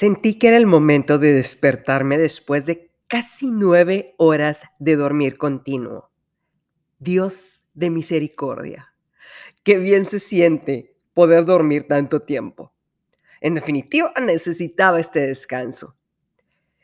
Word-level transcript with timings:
Sentí 0.00 0.38
que 0.38 0.48
era 0.48 0.56
el 0.56 0.66
momento 0.66 1.18
de 1.18 1.34
despertarme 1.34 2.16
después 2.16 2.64
de 2.64 2.90
casi 3.06 3.50
nueve 3.50 4.14
horas 4.16 4.62
de 4.78 4.96
dormir 4.96 5.36
continuo. 5.36 6.10
Dios 6.98 7.64
de 7.74 7.90
misericordia, 7.90 8.94
qué 9.62 9.76
bien 9.76 10.06
se 10.06 10.18
siente 10.18 10.96
poder 11.12 11.44
dormir 11.44 11.86
tanto 11.86 12.22
tiempo. 12.22 12.72
En 13.42 13.54
definitiva, 13.54 14.14
necesitaba 14.22 14.98
este 14.98 15.20
descanso. 15.20 15.98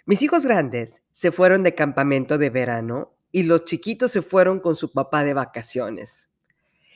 Mis 0.05 0.21
hijos 0.21 0.45
grandes 0.45 1.03
se 1.11 1.33
fueron 1.33 1.63
de 1.63 1.75
campamento 1.75 2.37
de 2.37 2.51
verano 2.51 3.17
y 3.33 3.45
los 3.45 3.65
chiquitos 3.65 4.13
se 4.13 4.21
fueron 4.21 4.61
con 4.61 4.77
su 4.77 4.93
papá 4.93 5.25
de 5.25 5.33
vacaciones. 5.33 6.29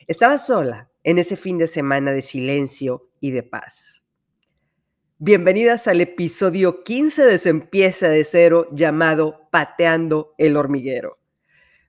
Estaba 0.05 0.37
sola 0.37 0.91
en 1.03 1.17
ese 1.17 1.35
fin 1.35 1.57
de 1.57 1.65
semana 1.65 2.11
de 2.11 2.21
silencio 2.21 3.09
y 3.19 3.31
de 3.31 3.41
paz. 3.41 4.00
Bienvenidas 5.23 5.87
al 5.87 6.01
episodio 6.01 6.83
15 6.83 7.23
de 7.25 7.39
empieza 7.47 8.09
de 8.09 8.23
cero 8.23 8.67
llamado 8.71 9.47
Pateando 9.51 10.33
el 10.39 10.57
hormiguero. 10.57 11.13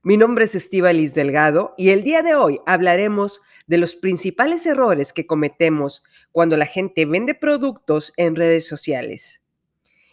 Mi 0.02 0.18
nombre 0.18 0.44
es 0.44 0.70
Liz 0.70 1.14
Delgado 1.14 1.72
y 1.78 1.88
el 1.88 2.02
día 2.02 2.20
de 2.20 2.34
hoy 2.34 2.58
hablaremos 2.66 3.40
de 3.66 3.78
los 3.78 3.96
principales 3.96 4.66
errores 4.66 5.14
que 5.14 5.26
cometemos 5.26 6.04
cuando 6.30 6.58
la 6.58 6.66
gente 6.66 7.06
vende 7.06 7.34
productos 7.34 8.12
en 8.18 8.36
redes 8.36 8.68
sociales. 8.68 9.42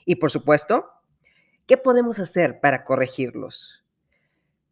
Y 0.05 0.15
por 0.15 0.31
supuesto, 0.31 0.89
¿qué 1.67 1.75
podemos 1.75 2.19
hacer 2.19 2.61
para 2.61 2.85
corregirlos? 2.85 3.83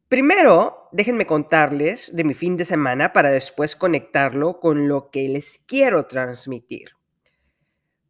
Primero, 0.07 0.87
déjenme 0.93 1.25
contarles 1.25 2.15
de 2.15 2.23
mi 2.23 2.33
fin 2.33 2.55
de 2.55 2.63
semana 2.63 3.11
para 3.11 3.29
después 3.29 3.75
conectarlo 3.75 4.61
con 4.61 4.87
lo 4.87 5.09
que 5.09 5.27
les 5.27 5.65
quiero 5.67 6.05
transmitir. 6.05 6.96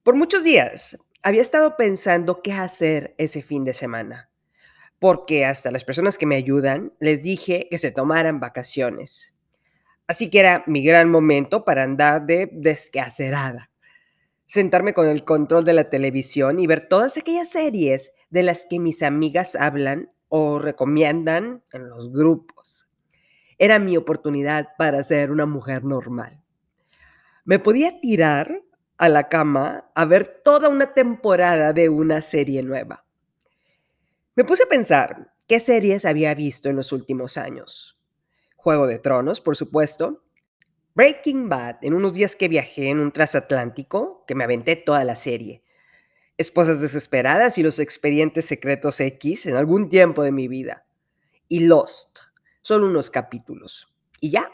Por 0.07 0.15
muchos 0.15 0.41
días 0.41 0.97
había 1.21 1.41
estado 1.41 1.75
pensando 1.75 2.41
qué 2.41 2.53
hacer 2.53 3.13
ese 3.17 3.41
fin 3.41 3.65
de 3.65 3.73
semana, 3.73 4.29
porque 4.99 5.43
hasta 5.43 5.69
las 5.69 5.83
personas 5.83 6.17
que 6.17 6.25
me 6.25 6.37
ayudan 6.37 6.93
les 7.01 7.23
dije 7.23 7.67
que 7.69 7.77
se 7.77 7.91
tomaran 7.91 8.39
vacaciones. 8.39 9.41
Así 10.07 10.29
que 10.29 10.39
era 10.39 10.63
mi 10.65 10.81
gran 10.81 11.11
momento 11.11 11.65
para 11.65 11.83
andar 11.83 12.25
de 12.25 12.49
descacerada. 12.53 13.69
Sentarme 14.45 14.93
con 14.93 15.09
el 15.09 15.25
control 15.25 15.65
de 15.65 15.73
la 15.73 15.89
televisión 15.89 16.57
y 16.61 16.67
ver 16.67 16.87
todas 16.87 17.17
aquellas 17.17 17.49
series 17.49 18.13
de 18.29 18.43
las 18.43 18.65
que 18.69 18.79
mis 18.79 19.03
amigas 19.03 19.57
hablan 19.57 20.09
o 20.29 20.57
recomiendan 20.57 21.63
en 21.73 21.89
los 21.89 22.13
grupos. 22.13 22.89
Era 23.57 23.77
mi 23.77 23.97
oportunidad 23.97 24.69
para 24.77 25.03
ser 25.03 25.31
una 25.31 25.45
mujer 25.45 25.83
normal. 25.83 26.41
Me 27.43 27.59
podía 27.59 27.99
tirar 27.99 28.61
a 28.97 29.09
la 29.09 29.29
cama 29.29 29.89
a 29.93 30.05
ver 30.05 30.41
toda 30.43 30.69
una 30.69 30.93
temporada 30.93 31.73
de 31.73 31.89
una 31.89 32.21
serie 32.21 32.63
nueva. 32.63 33.05
Me 34.35 34.43
puse 34.43 34.63
a 34.63 34.67
pensar 34.67 35.33
qué 35.47 35.59
series 35.59 36.05
había 36.05 36.33
visto 36.33 36.69
en 36.69 36.75
los 36.75 36.91
últimos 36.91 37.37
años. 37.37 37.99
Juego 38.55 38.87
de 38.87 38.99
Tronos, 38.99 39.41
por 39.41 39.55
supuesto. 39.55 40.23
Breaking 40.95 41.47
Bad, 41.47 41.77
en 41.83 41.93
unos 41.93 42.13
días 42.13 42.35
que 42.35 42.47
viajé 42.47 42.89
en 42.89 42.99
un 42.99 43.11
transatlántico, 43.11 44.25
que 44.27 44.35
me 44.35 44.43
aventé 44.43 44.75
toda 44.75 45.03
la 45.03 45.15
serie. 45.15 45.63
Esposas 46.37 46.81
Desesperadas 46.81 47.57
y 47.57 47.63
los 47.63 47.79
Expedientes 47.79 48.45
Secretos 48.45 48.99
X 48.99 49.45
en 49.45 49.55
algún 49.55 49.89
tiempo 49.89 50.23
de 50.23 50.31
mi 50.31 50.47
vida. 50.47 50.85
Y 51.47 51.61
Lost, 51.61 52.19
solo 52.61 52.87
unos 52.87 53.09
capítulos. 53.09 53.93
Y 54.19 54.31
ya, 54.31 54.51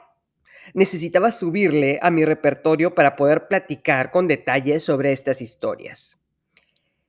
necesitaba 0.74 1.32
subirle 1.32 2.00
a 2.02 2.12
mi 2.12 2.26
repertorio 2.26 2.94
para 2.96 3.16
poder 3.16 3.48
platicar 3.48 4.12
con 4.12 4.28
detalles 4.28 4.84
sobre 4.84 5.12
estas 5.12 5.42
historias. 5.42 6.26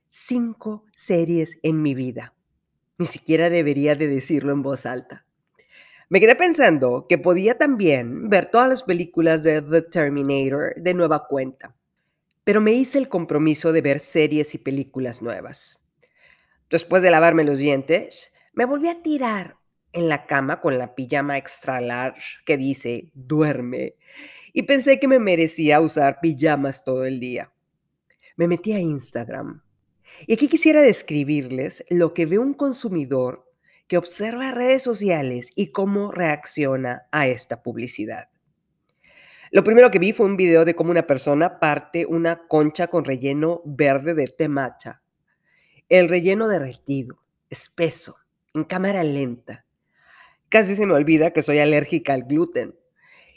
Cinco 0.08 0.84
series 0.94 1.58
en 1.62 1.82
mi 1.82 1.94
vida. 1.94 2.34
Ni 2.98 3.06
siquiera 3.06 3.50
debería 3.50 3.94
de 3.94 4.06
decirlo 4.06 4.52
en 4.52 4.62
voz 4.62 4.86
alta. 4.86 5.26
Me 6.08 6.20
quedé 6.20 6.36
pensando 6.36 7.06
que 7.08 7.18
podía 7.18 7.56
también 7.58 8.28
ver 8.28 8.50
todas 8.50 8.68
las 8.68 8.82
películas 8.82 9.42
de 9.42 9.62
The 9.62 9.82
Terminator 9.82 10.74
de 10.76 10.94
nueva 10.94 11.26
cuenta, 11.26 11.74
pero 12.44 12.60
me 12.60 12.72
hice 12.72 12.98
el 12.98 13.08
compromiso 13.08 13.72
de 13.72 13.80
ver 13.80 13.98
series 13.98 14.54
y 14.54 14.58
películas 14.58 15.22
nuevas. 15.22 15.90
Después 16.70 17.02
de 17.02 17.10
lavarme 17.10 17.44
los 17.44 17.58
dientes, 17.58 18.32
me 18.52 18.66
volví 18.66 18.88
a 18.88 19.02
tirar 19.02 19.56
en 19.94 20.08
la 20.08 20.26
cama 20.26 20.60
con 20.60 20.76
la 20.76 20.94
pijama 20.94 21.38
extra 21.38 21.80
large 21.80 22.40
que 22.44 22.56
dice 22.58 23.10
duerme 23.14 23.94
y 24.52 24.64
pensé 24.64 25.00
que 25.00 25.08
me 25.08 25.18
merecía 25.18 25.80
usar 25.80 26.18
pijamas 26.20 26.84
todo 26.84 27.06
el 27.06 27.20
día. 27.20 27.52
Me 28.36 28.46
metí 28.46 28.72
a 28.72 28.80
Instagram 28.80 29.62
y 30.26 30.34
aquí 30.34 30.48
quisiera 30.48 30.82
describirles 30.82 31.84
lo 31.88 32.12
que 32.12 32.26
ve 32.26 32.38
un 32.38 32.54
consumidor 32.54 33.50
que 33.88 33.96
observa 33.96 34.52
redes 34.52 34.82
sociales 34.82 35.50
y 35.54 35.70
cómo 35.70 36.10
reacciona 36.10 37.06
a 37.12 37.26
esta 37.28 37.62
publicidad. 37.62 38.28
Lo 39.50 39.62
primero 39.62 39.90
que 39.90 39.98
vi 39.98 40.12
fue 40.12 40.26
un 40.26 40.36
video 40.36 40.64
de 40.64 40.74
cómo 40.74 40.90
una 40.90 41.06
persona 41.06 41.60
parte 41.60 42.06
una 42.06 42.46
concha 42.48 42.88
con 42.88 43.04
relleno 43.04 43.62
verde 43.64 44.14
de 44.14 44.26
té 44.26 44.48
matcha. 44.48 45.02
El 45.88 46.08
relleno 46.08 46.48
derretido, 46.48 47.22
espeso, 47.50 48.16
en 48.54 48.64
cámara 48.64 49.04
lenta, 49.04 49.63
Casi 50.48 50.76
se 50.76 50.86
me 50.86 50.94
olvida 50.94 51.32
que 51.32 51.42
soy 51.42 51.58
alérgica 51.58 52.14
al 52.14 52.24
gluten. 52.24 52.78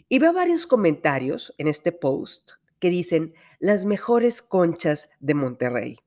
Y 0.09 0.19
veo 0.19 0.33
varios 0.33 0.67
comentarios 0.67 1.53
en 1.57 1.67
este 1.67 1.91
post 1.91 2.51
que 2.79 2.89
dicen 2.89 3.33
las 3.59 3.85
mejores 3.85 4.41
conchas 4.41 5.11
de 5.19 5.33
Monterrey. 5.33 5.97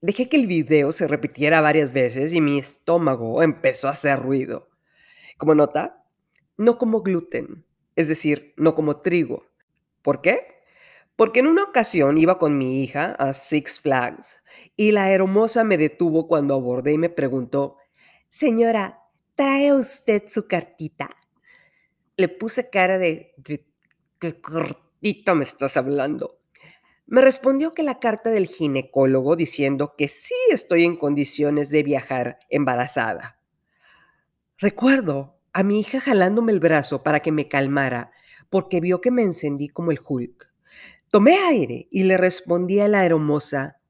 Dejé 0.00 0.28
que 0.28 0.36
el 0.36 0.46
video 0.46 0.92
se 0.92 1.08
repitiera 1.08 1.60
varias 1.60 1.92
veces 1.92 2.32
y 2.32 2.40
mi 2.40 2.58
estómago 2.58 3.42
empezó 3.42 3.88
a 3.88 3.92
hacer 3.92 4.20
ruido. 4.20 4.68
Como 5.38 5.54
nota, 5.54 6.04
no 6.56 6.76
como 6.78 7.02
gluten, 7.02 7.64
es 7.96 8.08
decir, 8.08 8.52
no 8.56 8.74
como 8.74 9.00
trigo. 9.00 9.46
¿Por 10.02 10.20
qué? 10.20 10.54
Porque 11.16 11.40
en 11.40 11.46
una 11.46 11.62
ocasión 11.62 12.18
iba 12.18 12.38
con 12.38 12.58
mi 12.58 12.82
hija 12.82 13.14
a 13.18 13.32
Six 13.32 13.80
Flags 13.80 14.42
y 14.76 14.92
la 14.92 15.12
hermosa 15.12 15.64
me 15.64 15.78
detuvo 15.78 16.26
cuando 16.26 16.54
abordé 16.54 16.92
y 16.92 16.98
me 16.98 17.08
preguntó, 17.08 17.78
Señora, 18.28 19.03
¿trae 19.34 19.72
usted 19.72 20.24
su 20.28 20.46
cartita? 20.46 21.10
Le 22.16 22.28
puse 22.28 22.70
cara 22.70 22.98
de, 22.98 23.34
¿qué 24.18 24.40
cortito 24.40 25.34
me 25.34 25.44
estás 25.44 25.76
hablando? 25.76 26.40
Me 27.06 27.20
respondió 27.20 27.74
que 27.74 27.82
la 27.82 27.98
carta 27.98 28.30
del 28.30 28.46
ginecólogo 28.46 29.36
diciendo 29.36 29.94
que 29.96 30.08
sí 30.08 30.34
estoy 30.50 30.84
en 30.84 30.96
condiciones 30.96 31.68
de 31.68 31.82
viajar 31.82 32.38
embarazada. 32.48 33.38
Recuerdo 34.58 35.38
a 35.52 35.62
mi 35.62 35.80
hija 35.80 36.00
jalándome 36.00 36.52
el 36.52 36.60
brazo 36.60 37.02
para 37.02 37.20
que 37.20 37.32
me 37.32 37.48
calmara 37.48 38.12
porque 38.48 38.80
vio 38.80 39.00
que 39.00 39.10
me 39.10 39.22
encendí 39.22 39.68
como 39.68 39.90
el 39.90 40.00
Hulk. 40.06 40.48
Tomé 41.10 41.36
aire 41.36 41.88
y 41.90 42.04
le 42.04 42.16
respondí 42.16 42.80
a 42.80 42.88
la 42.88 43.04
hermosa, 43.04 43.80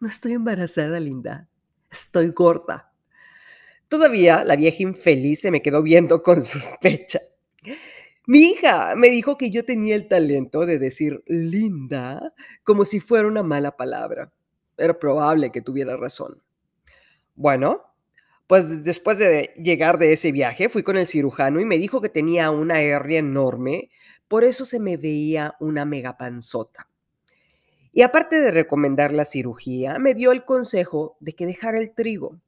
no 0.00 0.08
estoy 0.08 0.32
embarazada, 0.32 0.98
linda, 0.98 1.48
estoy 1.90 2.30
gorda. 2.30 2.93
Todavía 3.94 4.42
la 4.42 4.56
vieja 4.56 4.82
infeliz 4.82 5.42
se 5.42 5.52
me 5.52 5.62
quedó 5.62 5.80
viendo 5.80 6.20
con 6.20 6.42
sospecha. 6.42 7.20
Mi 8.26 8.40
hija 8.40 8.96
me 8.96 9.08
dijo 9.08 9.38
que 9.38 9.52
yo 9.52 9.64
tenía 9.64 9.94
el 9.94 10.08
talento 10.08 10.66
de 10.66 10.80
decir 10.80 11.22
linda 11.28 12.34
como 12.64 12.84
si 12.84 12.98
fuera 12.98 13.28
una 13.28 13.44
mala 13.44 13.76
palabra. 13.76 14.32
Era 14.76 14.98
probable 14.98 15.52
que 15.52 15.60
tuviera 15.60 15.96
razón. 15.96 16.42
Bueno, 17.36 17.82
pues 18.48 18.82
después 18.82 19.16
de 19.16 19.54
llegar 19.62 19.96
de 19.98 20.10
ese 20.10 20.32
viaje 20.32 20.68
fui 20.68 20.82
con 20.82 20.96
el 20.96 21.06
cirujano 21.06 21.60
y 21.60 21.64
me 21.64 21.78
dijo 21.78 22.00
que 22.00 22.08
tenía 22.08 22.50
una 22.50 22.82
hernia 22.82 23.20
enorme, 23.20 23.90
por 24.26 24.42
eso 24.42 24.64
se 24.64 24.80
me 24.80 24.96
veía 24.96 25.54
una 25.60 25.84
megapanzota. 25.84 26.88
Y 27.92 28.02
aparte 28.02 28.40
de 28.40 28.50
recomendar 28.50 29.14
la 29.14 29.24
cirugía, 29.24 30.00
me 30.00 30.14
dio 30.14 30.32
el 30.32 30.44
consejo 30.44 31.16
de 31.20 31.36
que 31.36 31.46
dejara 31.46 31.78
el 31.78 31.94
trigo. 31.94 32.40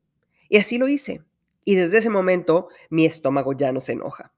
Y 0.48 0.56
así 0.56 0.76
lo 0.76 0.88
hice. 0.88 1.22
Y 1.66 1.74
desde 1.74 1.98
ese 1.98 2.10
momento 2.10 2.68
mi 2.88 3.04
estómago 3.04 3.52
ya 3.52 3.72
no 3.72 3.80
se 3.80 3.92
enoja. 3.92 4.32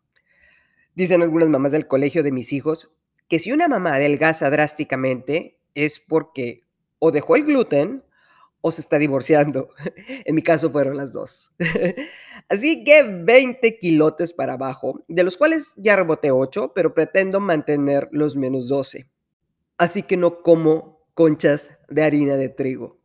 Dicen 0.94 1.22
algunas 1.22 1.50
mamás 1.50 1.70
del 1.70 1.86
colegio 1.86 2.22
de 2.22 2.32
mis 2.32 2.52
hijos 2.52 2.98
que 3.28 3.38
si 3.38 3.52
una 3.52 3.68
mamá 3.68 3.94
adelgaza 3.94 4.48
drásticamente 4.48 5.60
es 5.74 6.00
porque 6.00 6.64
o 6.98 7.12
dejó 7.12 7.36
el 7.36 7.44
gluten 7.44 8.02
o 8.62 8.72
se 8.72 8.80
está 8.80 8.98
divorciando. 8.98 9.68
En 10.24 10.34
mi 10.34 10.42
caso 10.42 10.70
fueron 10.70 10.96
las 10.96 11.12
dos. 11.12 11.52
Así 12.48 12.82
que 12.82 13.02
20 13.02 13.78
kilotes 13.78 14.32
para 14.32 14.54
abajo, 14.54 15.04
de 15.06 15.22
los 15.22 15.36
cuales 15.36 15.74
ya 15.76 15.96
reboté 15.96 16.30
8, 16.30 16.72
pero 16.74 16.94
pretendo 16.94 17.40
mantener 17.40 18.08
los 18.10 18.36
menos 18.36 18.68
12. 18.68 19.06
Así 19.76 20.02
que 20.02 20.16
no 20.16 20.42
como 20.42 21.06
conchas 21.12 21.78
de 21.88 22.02
harina 22.02 22.36
de 22.36 22.48
trigo. 22.48 22.97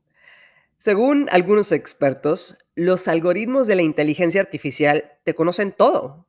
Según 0.84 1.30
algunos 1.32 1.72
expertos, 1.72 2.58
los 2.76 3.08
algoritmos 3.08 3.68
de 3.68 3.78
la 3.78 3.84
inteligencia 3.84 4.42
artificial 4.42 5.14
te 5.24 5.34
conocen 5.34 5.72
todo 5.72 6.28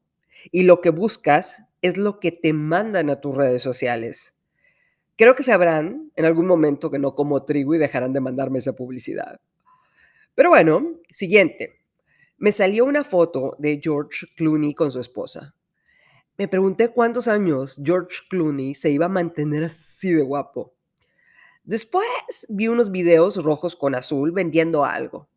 y 0.53 0.62
lo 0.62 0.81
que 0.81 0.91
buscas 0.91 1.73
es 1.83 1.97
lo 1.97 2.21
que 2.21 2.31
te 2.31 2.53
mandan 2.53 3.11
a 3.11 3.21
tus 3.21 3.35
redes 3.35 3.65
sociales. 3.65 4.39
Creo 5.17 5.35
que 5.35 5.43
sabrán 5.43 6.12
en 6.15 6.25
algún 6.25 6.47
momento 6.47 6.89
que 6.89 7.01
no 7.01 7.17
como 7.17 7.43
trigo 7.43 7.75
y 7.75 7.79
dejarán 7.79 8.12
de 8.12 8.21
mandarme 8.21 8.61
esa 8.61 8.75
publicidad. 8.75 9.41
Pero 10.37 10.51
bueno, 10.51 11.00
siguiente. 11.11 11.81
Me 12.39 12.53
salió 12.53 12.85
una 12.85 13.03
foto 13.03 13.57
de 13.59 13.81
George 13.83 14.29
Clooney 14.37 14.73
con 14.73 14.89
su 14.93 15.00
esposa. 15.00 15.53
Me 16.39 16.47
pregunté 16.47 16.91
cuántos 16.91 17.27
años 17.27 17.77
George 17.83 18.19
Clooney 18.31 18.77
se 18.77 18.91
iba 18.91 19.07
a 19.07 19.09
mantener 19.09 19.65
así 19.65 20.12
de 20.12 20.23
guapo. 20.23 20.74
Después 21.64 22.46
vi 22.50 22.69
unos 22.69 22.90
videos 22.90 23.43
rojos 23.43 23.75
con 23.75 23.94
azul 23.94 24.32
vendiendo 24.32 24.84
algo, 24.84 25.28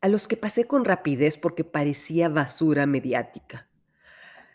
a 0.00 0.08
los 0.08 0.26
que 0.26 0.36
pasé 0.36 0.66
con 0.66 0.84
rapidez 0.84 1.38
porque 1.38 1.62
parecía 1.62 2.28
basura 2.28 2.84
mediática. 2.84 3.68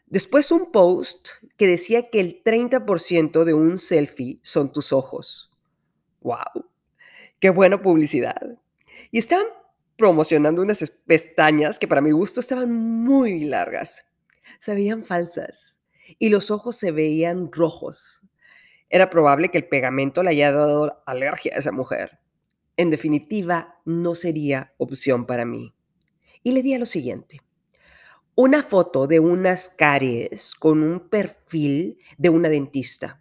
Después 0.06 0.52
un 0.52 0.72
post 0.72 1.30
que 1.56 1.66
decía 1.66 2.04
que 2.04 2.20
el 2.20 2.44
30% 2.44 3.46
de 3.46 3.54
un 3.54 3.78
selfie 3.78 4.40
son 4.44 4.74
tus 4.74 4.92
ojos. 4.92 5.50
¡Wow! 6.20 6.68
¡Qué 7.40 7.50
buena 7.50 7.82
publicidad! 7.82 8.60
Y 9.10 9.18
estaban 9.18 9.48
promocionando 9.96 10.62
unas 10.62 10.92
pestañas 11.06 11.80
que 11.80 11.88
para 11.88 12.02
mi 12.02 12.12
gusto 12.12 12.42
estaban 12.42 12.70
muy 12.74 13.46
largas. 13.46 14.12
Se 14.60 14.76
veían 14.76 15.06
falsas 15.06 15.80
y 16.20 16.28
los 16.28 16.52
ojos 16.52 16.76
se 16.76 16.92
veían 16.92 17.50
rojos. 17.50 18.23
Era 18.94 19.10
probable 19.10 19.50
que 19.50 19.58
el 19.58 19.68
pegamento 19.68 20.22
le 20.22 20.30
haya 20.30 20.52
dado 20.52 21.02
alergia 21.08 21.56
a 21.56 21.58
esa 21.58 21.72
mujer. 21.72 22.20
En 22.78 22.92
definitiva, 22.92 23.80
no 23.86 24.14
sería 24.14 24.76
opción 24.78 25.26
para 25.26 25.46
mí. 25.46 25.74
Y 26.44 26.52
le 26.52 26.62
di 26.62 26.76
a 26.76 26.78
lo 26.78 26.86
siguiente. 26.86 27.42
Una 28.36 28.62
foto 28.62 29.08
de 29.08 29.20
unas 29.20 29.70
caries 29.70 30.54
con 30.54 30.84
un 30.84 31.10
perfil 31.10 31.98
de 32.20 32.30
una 32.30 32.50
dentista. 32.50 33.20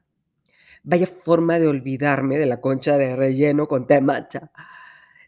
Vaya 0.82 1.06
forma 1.06 1.58
de 1.58 1.68
olvidarme 1.68 2.36
de 2.36 2.44
la 2.44 2.60
concha 2.60 2.98
de 2.98 3.16
relleno 3.16 3.66
con 3.66 3.86
té 3.86 4.02
matcha. 4.02 4.52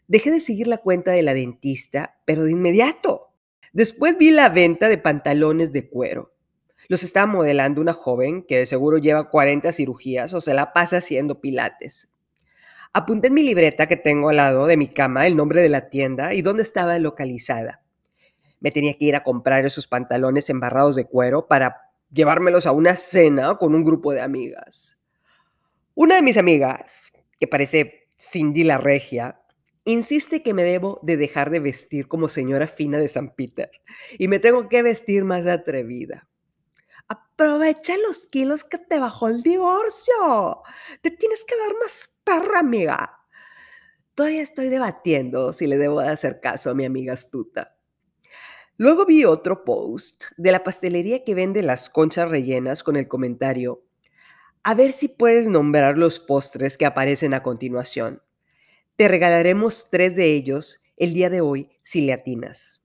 Dejé 0.07 0.29
de 0.29 0.39
seguir 0.39 0.67
la 0.67 0.77
cuenta 0.77 1.09
de 1.09 1.23
la 1.23 1.33
dentista, 1.33 2.19
pero 2.23 2.43
de 2.43 2.51
inmediato. 2.51 3.31
Después 3.73 4.15
vi 4.19 4.29
la 4.29 4.49
venta 4.49 4.89
de 4.89 4.99
pantalones 4.99 5.71
de 5.71 5.89
cuero. 5.89 6.34
Los 6.87 7.03
estaba 7.03 7.25
modelando 7.25 7.81
una 7.81 7.93
joven 7.93 8.43
que 8.43 8.59
de 8.59 8.65
seguro 8.65 8.97
lleva 8.97 9.29
40 9.29 9.71
cirugías 9.71 10.33
o 10.33 10.41
se 10.41 10.53
la 10.53 10.73
pasa 10.73 10.97
haciendo 10.97 11.41
pilates. 11.41 12.15
Apunté 12.93 13.27
en 13.27 13.33
mi 13.33 13.43
libreta 13.43 13.87
que 13.87 13.97
tengo 13.97 14.29
al 14.29 14.37
lado 14.37 14.67
de 14.67 14.77
mi 14.77 14.87
cama 14.87 15.27
el 15.27 15.35
nombre 15.35 15.61
de 15.61 15.69
la 15.69 15.89
tienda 15.89 16.33
y 16.33 16.41
dónde 16.41 16.63
estaba 16.63 16.97
localizada. 16.99 17.81
Me 18.59 18.71
tenía 18.71 18.93
que 18.93 19.05
ir 19.05 19.15
a 19.15 19.23
comprar 19.23 19.65
esos 19.65 19.87
pantalones 19.87 20.49
embarrados 20.49 20.95
de 20.95 21.05
cuero 21.05 21.47
para 21.47 21.91
llevármelos 22.11 22.65
a 22.65 22.71
una 22.71 22.95
cena 22.95 23.57
con 23.57 23.75
un 23.75 23.83
grupo 23.83 24.13
de 24.13 24.21
amigas. 24.21 25.05
Una 25.93 26.15
de 26.15 26.21
mis 26.21 26.37
amigas, 26.37 27.11
que 27.39 27.47
parece 27.47 28.07
Cindy 28.17 28.63
la 28.63 28.77
Regia, 28.77 29.41
insiste 29.83 30.41
que 30.41 30.53
me 30.53 30.63
debo 30.63 30.99
de 31.03 31.17
dejar 31.17 31.49
de 31.49 31.59
vestir 31.59 32.07
como 32.07 32.27
señora 32.27 32.67
fina 32.67 32.97
de 32.97 33.07
San 33.07 33.35
Peter 33.35 33.71
y 34.17 34.27
me 34.27 34.39
tengo 34.39 34.69
que 34.69 34.81
vestir 34.81 35.25
más 35.25 35.47
atrevida. 35.47 36.27
Aprovecha 37.07 37.97
los 37.97 38.21
kilos 38.25 38.63
que 38.63 38.77
te 38.77 38.97
bajó 38.97 39.27
el 39.27 39.43
divorcio. 39.43 40.63
Te 41.01 41.11
tienes 41.11 41.43
que 41.45 41.57
dar 41.57 41.73
más 41.79 42.09
perra, 42.23 42.59
amiga. 42.59 43.19
Todavía 44.15 44.41
estoy 44.41 44.69
debatiendo 44.69 45.53
si 45.53 45.67
le 45.67 45.77
debo 45.77 46.01
de 46.01 46.07
hacer 46.07 46.39
caso 46.39 46.71
a 46.71 46.73
mi 46.73 46.85
amiga 46.85 47.13
astuta. 47.13 47.75
Luego 48.77 49.05
vi 49.05 49.25
otro 49.25 49.63
post 49.63 50.25
de 50.37 50.51
la 50.51 50.63
pastelería 50.63 51.23
que 51.23 51.35
vende 51.35 51.61
las 51.61 51.89
conchas 51.89 52.29
rellenas 52.29 52.83
con 52.83 52.95
el 52.95 53.07
comentario, 53.07 53.85
a 54.63 54.73
ver 54.73 54.91
si 54.91 55.07
puedes 55.07 55.47
nombrar 55.47 55.97
los 55.97 56.19
postres 56.19 56.77
que 56.77 56.85
aparecen 56.85 57.33
a 57.33 57.43
continuación. 57.43 58.21
Te 58.95 59.07
regalaremos 59.07 59.89
tres 59.91 60.15
de 60.15 60.33
ellos 60.33 60.83
el 60.97 61.13
día 61.13 61.29
de 61.29 61.41
hoy 61.41 61.69
si 61.81 62.01
le 62.01 62.13
atinas. 62.13 62.81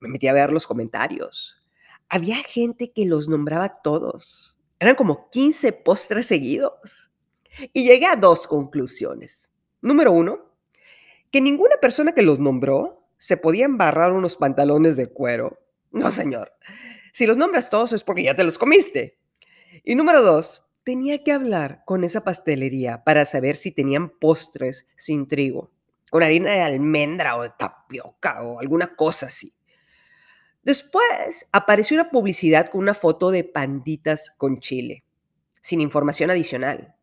Me 0.00 0.08
metí 0.08 0.26
a 0.26 0.32
ver 0.32 0.52
los 0.52 0.66
comentarios 0.66 1.57
había 2.08 2.36
gente 2.36 2.92
que 2.92 3.06
los 3.06 3.28
nombraba 3.28 3.74
todos. 3.76 4.56
Eran 4.78 4.94
como 4.94 5.28
15 5.30 5.72
postres 5.72 6.26
seguidos. 6.26 7.10
Y 7.72 7.84
llegué 7.84 8.06
a 8.06 8.16
dos 8.16 8.46
conclusiones. 8.46 9.52
Número 9.80 10.12
uno, 10.12 10.54
que 11.30 11.40
ninguna 11.40 11.76
persona 11.80 12.12
que 12.12 12.22
los 12.22 12.38
nombró 12.38 13.08
se 13.18 13.36
podía 13.36 13.64
embarrar 13.64 14.12
unos 14.12 14.36
pantalones 14.36 14.96
de 14.96 15.08
cuero. 15.08 15.58
No, 15.90 16.10
señor. 16.10 16.52
Si 17.12 17.26
los 17.26 17.36
nombras 17.36 17.68
todos 17.68 17.92
es 17.92 18.04
porque 18.04 18.22
ya 18.22 18.36
te 18.36 18.44
los 18.44 18.58
comiste. 18.58 19.18
Y 19.82 19.94
número 19.94 20.22
dos, 20.22 20.64
tenía 20.84 21.22
que 21.24 21.32
hablar 21.32 21.82
con 21.84 22.04
esa 22.04 22.22
pastelería 22.22 23.02
para 23.04 23.24
saber 23.24 23.56
si 23.56 23.74
tenían 23.74 24.08
postres 24.08 24.88
sin 24.94 25.26
trigo, 25.26 25.72
con 26.10 26.22
harina 26.22 26.52
de 26.52 26.60
almendra 26.60 27.36
o 27.36 27.42
de 27.42 27.50
tapioca 27.58 28.42
o 28.42 28.60
alguna 28.60 28.94
cosa 28.94 29.26
así. 29.26 29.52
Después 30.68 31.48
apareció 31.52 31.94
una 31.94 32.10
publicidad 32.10 32.68
con 32.68 32.82
una 32.82 32.92
foto 32.92 33.30
de 33.30 33.42
panditas 33.42 34.34
con 34.36 34.58
chile, 34.58 35.02
sin 35.62 35.80
información 35.80 36.30
adicional. 36.30 36.94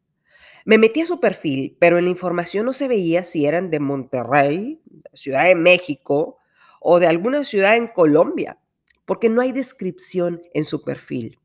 Me 0.66 0.78
metí 0.78 1.02
a 1.02 1.08
su 1.08 1.20
perfil, 1.20 1.76
pero 1.80 1.98
en 1.98 2.04
la 2.04 2.12
información 2.12 2.68
no 2.68 2.74
se 2.74 2.88
veía 2.88 3.24
si 3.24 3.48
eran 3.48 3.72
de 3.72 3.80
Monterrey, 3.80 4.84
Ciudad 5.16 5.46
de 5.46 5.56
México 5.56 6.38
o 6.80 7.00
de 7.00 7.08
alguna 7.08 7.44
ciudad 7.44 7.76
en 7.76 7.88
Colombia, 7.88 8.60
porque 9.04 9.30
no 9.30 9.42
hay 9.42 9.52
descripción 9.52 10.44
en 10.54 10.64
su 10.64 10.84
perfil. 10.84 11.40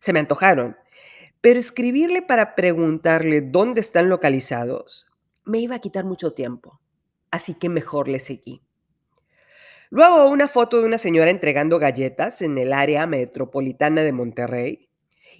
Se 0.00 0.12
me 0.12 0.18
antojaron, 0.18 0.76
pero 1.40 1.60
escribirle 1.60 2.22
para 2.22 2.56
preguntarle 2.56 3.40
dónde 3.40 3.82
están 3.82 4.08
localizados 4.08 5.06
me 5.44 5.60
iba 5.60 5.76
a 5.76 5.78
quitar 5.78 6.04
mucho 6.04 6.32
tiempo, 6.32 6.80
así 7.30 7.54
que 7.54 7.68
mejor 7.68 8.08
le 8.08 8.18
seguí. 8.18 8.65
Luego 9.90 10.28
una 10.30 10.48
foto 10.48 10.80
de 10.80 10.86
una 10.86 10.98
señora 10.98 11.30
entregando 11.30 11.78
galletas 11.78 12.42
en 12.42 12.58
el 12.58 12.72
área 12.72 13.06
metropolitana 13.06 14.02
de 14.02 14.12
Monterrey 14.12 14.88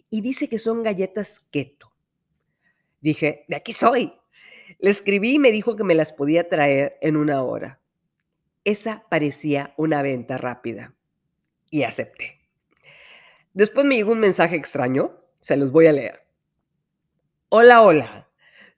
y 0.09 0.21
dice 0.21 0.49
que 0.49 0.59
son 0.59 0.83
galletas 0.83 1.41
keto. 1.41 1.93
Dije, 3.01 3.45
de 3.49 3.57
aquí 3.57 3.73
soy. 3.73 4.13
Le 4.79 4.91
escribí 4.91 5.35
y 5.35 5.39
me 5.39 5.53
dijo 5.53 5.77
que 5.77 5.85
me 5.85 5.95
las 5.95 6.13
podía 6.13 6.49
traer 6.49 6.97
en 7.01 7.17
una 7.17 7.43
hora. 7.43 7.81
Esa 8.65 9.05
parecía 9.09 9.75
una 9.77 10.03
venta 10.03 10.39
rápida 10.39 10.95
y 11.71 11.83
acepté. 11.83 12.41
Después 13.53 13.87
me 13.87 13.97
llegó 13.97 14.13
un 14.13 14.21
mensaje 14.21 14.57
extraño, 14.57 15.19
se 15.41 15.57
los 15.57 15.73
voy 15.73 15.87
a 15.87 15.93
leer. 15.93 16.27
Hola, 17.49 17.83
hola. 17.83 18.29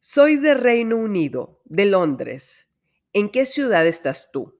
Soy 0.00 0.37
de 0.37 0.54
Reino 0.54 0.96
Unido, 0.96 1.60
de 1.64 1.87
Londres. 1.87 2.68
¿En 3.12 3.30
qué 3.30 3.44
ciudad 3.46 3.87
estás 3.87 4.30
tú? 4.30 4.57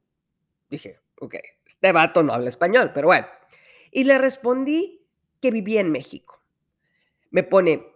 Dije, 0.71 1.01
ok, 1.21 1.35
este 1.67 1.93
vato 1.93 2.23
no 2.23 2.33
habla 2.33 2.49
español, 2.49 2.93
pero 2.95 3.09
bueno. 3.09 3.27
Y 3.91 4.05
le 4.05 4.19
respondí 4.19 5.07
que 5.41 5.51
vivía 5.51 5.81
en 5.81 5.91
México. 5.91 6.43
Me 7.31 7.43
pone, 7.43 7.87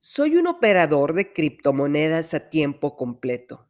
soy 0.00 0.36
un 0.36 0.46
operador 0.46 1.12
de 1.12 1.32
criptomonedas 1.32 2.34
a 2.34 2.48
tiempo 2.48 2.96
completo. 2.96 3.68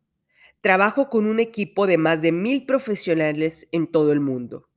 Trabajo 0.61 1.09
con 1.09 1.27
un 1.27 1.41
equipo 1.41 1.87
de 1.87 1.99
más 1.99 2.23
de 2.23 2.33
mil 2.33 2.67
profesionales 2.67 3.69
en 3.73 3.91
todo 3.91 4.13
el 4.13 4.21
mundo. 4.21 4.69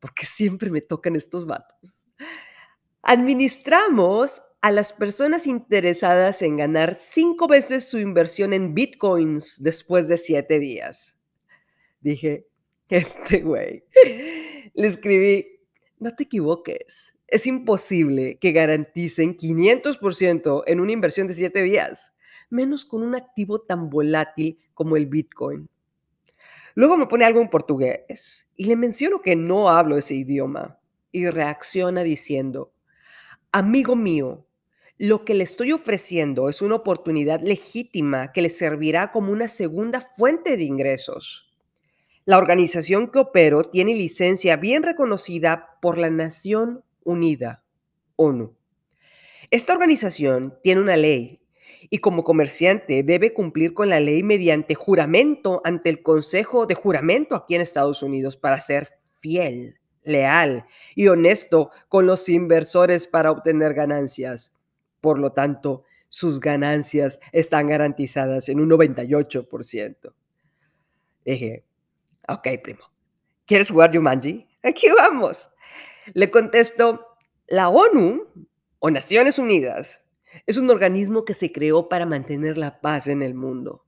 porque 0.00 0.26
siempre 0.26 0.68
me 0.68 0.80
tocan 0.80 1.14
estos 1.14 1.46
vatos. 1.46 2.08
Administramos 3.02 4.42
a 4.60 4.70
las 4.70 4.92
personas 4.92 5.46
interesadas 5.46 6.42
en 6.42 6.56
ganar 6.56 6.94
cinco 6.94 7.46
veces 7.46 7.88
su 7.88 7.98
inversión 7.98 8.52
en 8.52 8.74
bitcoins 8.74 9.62
después 9.62 10.08
de 10.08 10.16
siete 10.16 10.58
días. 10.58 11.21
Dije, 12.02 12.46
este 12.88 13.40
güey. 13.40 13.84
Le 14.74 14.86
escribí, 14.86 15.46
no 15.98 16.14
te 16.14 16.24
equivoques. 16.24 17.16
Es 17.26 17.46
imposible 17.46 18.38
que 18.38 18.52
garanticen 18.52 19.36
500% 19.36 20.64
en 20.66 20.80
una 20.80 20.92
inversión 20.92 21.26
de 21.26 21.34
7 21.34 21.62
días, 21.62 22.12
menos 22.50 22.84
con 22.84 23.02
un 23.02 23.14
activo 23.14 23.62
tan 23.62 23.88
volátil 23.88 24.58
como 24.74 24.98
el 24.98 25.06
Bitcoin. 25.06 25.70
Luego 26.74 26.96
me 26.96 27.06
pone 27.06 27.24
algo 27.24 27.40
en 27.40 27.48
portugués 27.48 28.48
y 28.56 28.66
le 28.66 28.76
menciono 28.76 29.20
que 29.20 29.36
no 29.36 29.70
hablo 29.70 29.96
ese 29.96 30.14
idioma 30.14 30.78
y 31.10 31.28
reacciona 31.28 32.02
diciendo, 32.02 32.72
amigo 33.50 33.96
mío, 33.96 34.46
lo 34.98 35.24
que 35.24 35.34
le 35.34 35.44
estoy 35.44 35.72
ofreciendo 35.72 36.48
es 36.48 36.62
una 36.62 36.76
oportunidad 36.76 37.40
legítima 37.40 38.32
que 38.32 38.42
le 38.42 38.50
servirá 38.50 39.10
como 39.10 39.32
una 39.32 39.48
segunda 39.48 40.00
fuente 40.16 40.56
de 40.56 40.64
ingresos. 40.64 41.51
La 42.24 42.38
organización 42.38 43.10
que 43.10 43.18
opero 43.18 43.64
tiene 43.64 43.94
licencia 43.94 44.56
bien 44.56 44.84
reconocida 44.84 45.78
por 45.80 45.98
la 45.98 46.08
Nación 46.08 46.84
Unida, 47.02 47.64
ONU. 48.14 48.54
Esta 49.50 49.72
organización 49.72 50.56
tiene 50.62 50.80
una 50.80 50.96
ley 50.96 51.40
y 51.90 51.98
como 51.98 52.22
comerciante 52.22 53.02
debe 53.02 53.34
cumplir 53.34 53.74
con 53.74 53.88
la 53.88 53.98
ley 53.98 54.22
mediante 54.22 54.76
juramento 54.76 55.60
ante 55.64 55.90
el 55.90 56.02
Consejo 56.02 56.66
de 56.66 56.76
Juramento 56.76 57.34
aquí 57.34 57.56
en 57.56 57.60
Estados 57.60 58.04
Unidos 58.04 58.36
para 58.36 58.60
ser 58.60 59.00
fiel, 59.18 59.80
leal 60.04 60.66
y 60.94 61.08
honesto 61.08 61.70
con 61.88 62.06
los 62.06 62.28
inversores 62.28 63.08
para 63.08 63.32
obtener 63.32 63.74
ganancias. 63.74 64.54
Por 65.00 65.18
lo 65.18 65.32
tanto, 65.32 65.82
sus 66.08 66.38
ganancias 66.38 67.18
están 67.32 67.66
garantizadas 67.66 68.48
en 68.48 68.60
un 68.60 68.70
98%. 68.70 70.14
Dije, 71.24 71.64
ok, 72.28 72.48
primo, 72.62 72.84
¿quieres 73.46 73.70
jugar 73.70 73.94
Jumanji? 73.94 74.46
Aquí 74.62 74.88
vamos. 74.90 75.48
Le 76.14 76.30
contesto, 76.30 77.06
la 77.48 77.68
ONU 77.68 78.26
o 78.78 78.90
Naciones 78.90 79.38
Unidas 79.38 80.10
es 80.46 80.56
un 80.56 80.70
organismo 80.70 81.24
que 81.24 81.34
se 81.34 81.52
creó 81.52 81.88
para 81.88 82.06
mantener 82.06 82.58
la 82.58 82.80
paz 82.80 83.08
en 83.08 83.22
el 83.22 83.34
mundo. 83.34 83.84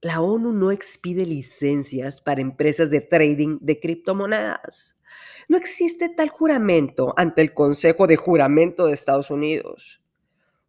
La 0.00 0.20
ONU 0.20 0.52
no 0.52 0.70
expide 0.70 1.24
licencias 1.26 2.20
para 2.20 2.40
empresas 2.40 2.90
de 2.90 3.00
trading 3.00 3.58
de 3.60 3.80
criptomonedas. 3.80 5.02
No 5.48 5.56
existe 5.56 6.08
tal 6.08 6.28
juramento 6.28 7.14
ante 7.16 7.42
el 7.42 7.54
Consejo 7.54 8.06
de 8.06 8.16
Juramento 8.16 8.86
de 8.86 8.94
Estados 8.94 9.30
Unidos. 9.30 10.02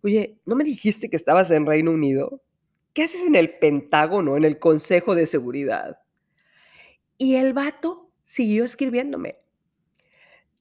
Oye, 0.04 0.40
¿no 0.46 0.56
me 0.56 0.64
dijiste 0.64 1.10
que 1.10 1.16
estabas 1.16 1.52
en 1.52 1.66
Reino 1.66 1.92
Unido? 1.92 2.42
¿Qué 2.94 3.04
haces 3.04 3.26
en 3.26 3.36
el 3.36 3.58
Pentágono, 3.58 4.38
en 4.38 4.46
el 4.46 4.60
Consejo 4.60 5.16
de 5.16 5.26
Seguridad? 5.26 6.00
Y 7.18 7.36
el 7.36 7.54
vato 7.54 8.12
siguió 8.22 8.66
escribiéndome. 8.66 9.38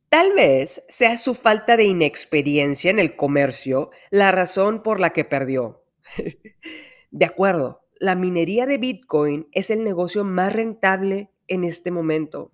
Tal 0.08 0.32
vez 0.32 0.84
sea 0.88 1.18
su 1.18 1.34
falta 1.34 1.76
de 1.76 1.84
inexperiencia 1.84 2.90
en 2.90 3.00
el 3.00 3.16
comercio 3.16 3.90
la 4.10 4.30
razón 4.30 4.82
por 4.82 5.00
la 5.00 5.10
que 5.10 5.24
perdió. 5.24 5.84
de 7.10 7.24
acuerdo, 7.24 7.84
la 7.98 8.14
minería 8.14 8.66
de 8.66 8.78
Bitcoin 8.78 9.48
es 9.50 9.70
el 9.70 9.82
negocio 9.82 10.22
más 10.22 10.52
rentable 10.52 11.30
en 11.48 11.64
este 11.64 11.90
momento. 11.90 12.52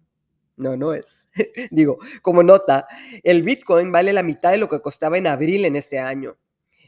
No, 0.56 0.76
no 0.76 0.94
es. 0.94 1.28
Digo, 1.70 1.98
como 2.22 2.42
nota, 2.42 2.86
el 3.22 3.42
Bitcoin 3.42 3.92
vale 3.92 4.12
la 4.12 4.22
mitad 4.22 4.52
de 4.52 4.58
lo 4.58 4.68
que 4.68 4.80
costaba 4.80 5.18
en 5.18 5.26
abril 5.26 5.64
en 5.66 5.76
este 5.76 5.98
año. 5.98 6.38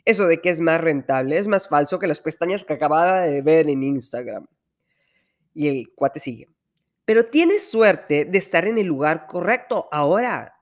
Eso 0.05 0.27
de 0.27 0.41
que 0.41 0.51
es 0.51 0.61
más 0.61 0.81
rentable 0.81 1.39
es 1.39 1.49
más 1.49 1.69
falso 1.69 1.99
que 1.99 2.07
las 2.07 2.21
pestañas 2.21 2.65
que 2.65 2.73
acababa 2.73 3.21
de 3.21 3.43
ver 3.43 3.69
en 3.69 3.83
Instagram. 3.83 4.47
Y 5.55 5.69
el 5.69 5.93
cuate 5.95 6.19
sigue. 6.19 6.49
Pero 7.05 7.27
tienes 7.27 7.69
suerte 7.69 8.25
de 8.25 8.39
estar 8.39 8.67
en 8.67 8.79
el 8.79 8.87
lugar 8.87 9.27
correcto 9.27 9.89
ahora. 9.91 10.61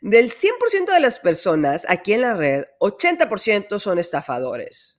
Del 0.00 0.30
100% 0.30 0.92
de 0.92 1.00
las 1.00 1.18
personas 1.20 1.86
aquí 1.88 2.12
en 2.12 2.20
la 2.20 2.34
red, 2.34 2.64
80% 2.80 3.78
son 3.78 3.98
estafadores. 3.98 4.98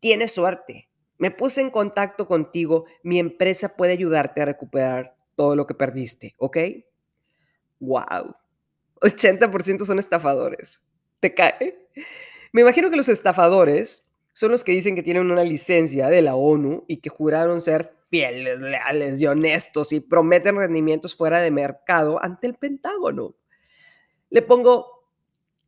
Tienes 0.00 0.32
suerte. 0.32 0.90
Me 1.16 1.30
puse 1.30 1.60
en 1.60 1.70
contacto 1.70 2.26
contigo. 2.26 2.84
Mi 3.02 3.18
empresa 3.18 3.74
puede 3.76 3.92
ayudarte 3.92 4.42
a 4.42 4.46
recuperar 4.46 5.16
todo 5.36 5.56
lo 5.56 5.66
que 5.66 5.74
perdiste, 5.74 6.34
¿ok? 6.38 6.58
Wow. 7.80 8.36
80% 9.00 9.84
son 9.84 9.98
estafadores. 9.98 10.80
¿Te 11.20 11.34
cae? 11.34 11.88
Me 12.52 12.60
imagino 12.60 12.90
que 12.90 12.96
los 12.96 13.08
estafadores 13.08 14.14
son 14.32 14.50
los 14.50 14.64
que 14.64 14.72
dicen 14.72 14.94
que 14.94 15.02
tienen 15.02 15.30
una 15.30 15.44
licencia 15.44 16.08
de 16.08 16.22
la 16.22 16.34
ONU 16.34 16.84
y 16.88 16.98
que 16.98 17.08
juraron 17.08 17.60
ser 17.60 17.94
fieles, 18.14 18.60
leales 18.60 19.20
y 19.20 19.26
honestos 19.26 19.90
y 19.90 19.98
prometen 19.98 20.54
rendimientos 20.54 21.16
fuera 21.16 21.40
de 21.40 21.50
mercado 21.50 22.22
ante 22.22 22.46
el 22.46 22.54
Pentágono. 22.54 23.34
Le 24.30 24.40
pongo, 24.40 25.08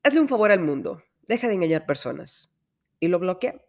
hazle 0.05 0.21
un 0.21 0.29
favor 0.29 0.53
al 0.53 0.61
mundo, 0.61 1.03
deja 1.26 1.49
de 1.49 1.55
engañar 1.55 1.87
personas. 1.87 2.55
Y 3.00 3.09
lo 3.09 3.19
bloqueé. 3.19 3.67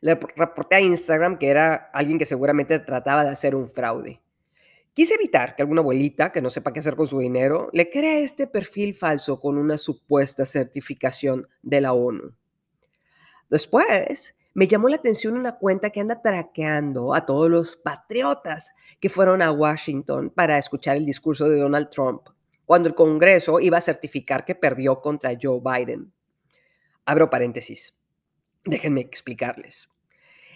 Le 0.00 0.18
reporté 0.36 0.76
a 0.76 0.80
Instagram 0.80 1.36
que 1.36 1.48
era 1.48 1.74
alguien 1.92 2.18
que 2.18 2.24
seguramente 2.24 2.78
trataba 2.78 3.24
de 3.24 3.30
hacer 3.30 3.54
un 3.54 3.68
fraude. 3.68 4.22
Quise 4.94 5.16
evitar 5.16 5.54
que 5.54 5.60
alguna 5.60 5.82
abuelita 5.82 6.32
que 6.32 6.40
no 6.40 6.48
sepa 6.48 6.72
qué 6.72 6.80
hacer 6.80 6.96
con 6.96 7.06
su 7.06 7.18
dinero 7.18 7.68
le 7.74 7.90
crea 7.90 8.20
este 8.20 8.46
perfil 8.46 8.94
falso 8.94 9.38
con 9.38 9.58
una 9.58 9.76
supuesta 9.76 10.46
certificación 10.46 11.46
de 11.60 11.82
la 11.82 11.92
ONU. 11.92 12.34
Después, 13.50 14.34
me 14.54 14.68
llamó 14.68 14.88
la 14.88 14.96
atención 14.96 15.36
una 15.36 15.58
cuenta 15.58 15.90
que 15.90 16.00
anda 16.00 16.22
traqueando 16.22 17.12
a 17.12 17.26
todos 17.26 17.50
los 17.50 17.74
patriotas 17.76 18.72
que 19.00 19.08
fueron 19.08 19.42
a 19.42 19.50
Washington 19.50 20.30
para 20.30 20.58
escuchar 20.58 20.96
el 20.96 21.04
discurso 21.04 21.48
de 21.48 21.58
Donald 21.58 21.90
Trump 21.90 22.28
cuando 22.64 22.88
el 22.88 22.94
Congreso 22.94 23.60
iba 23.60 23.78
a 23.78 23.82
certificar 23.82 24.44
que 24.44 24.54
perdió 24.54 25.00
contra 25.00 25.36
Joe 25.40 25.60
Biden. 25.60 26.12
Abro 27.04 27.28
paréntesis. 27.28 27.98
Déjenme 28.64 29.02
explicarles. 29.02 29.90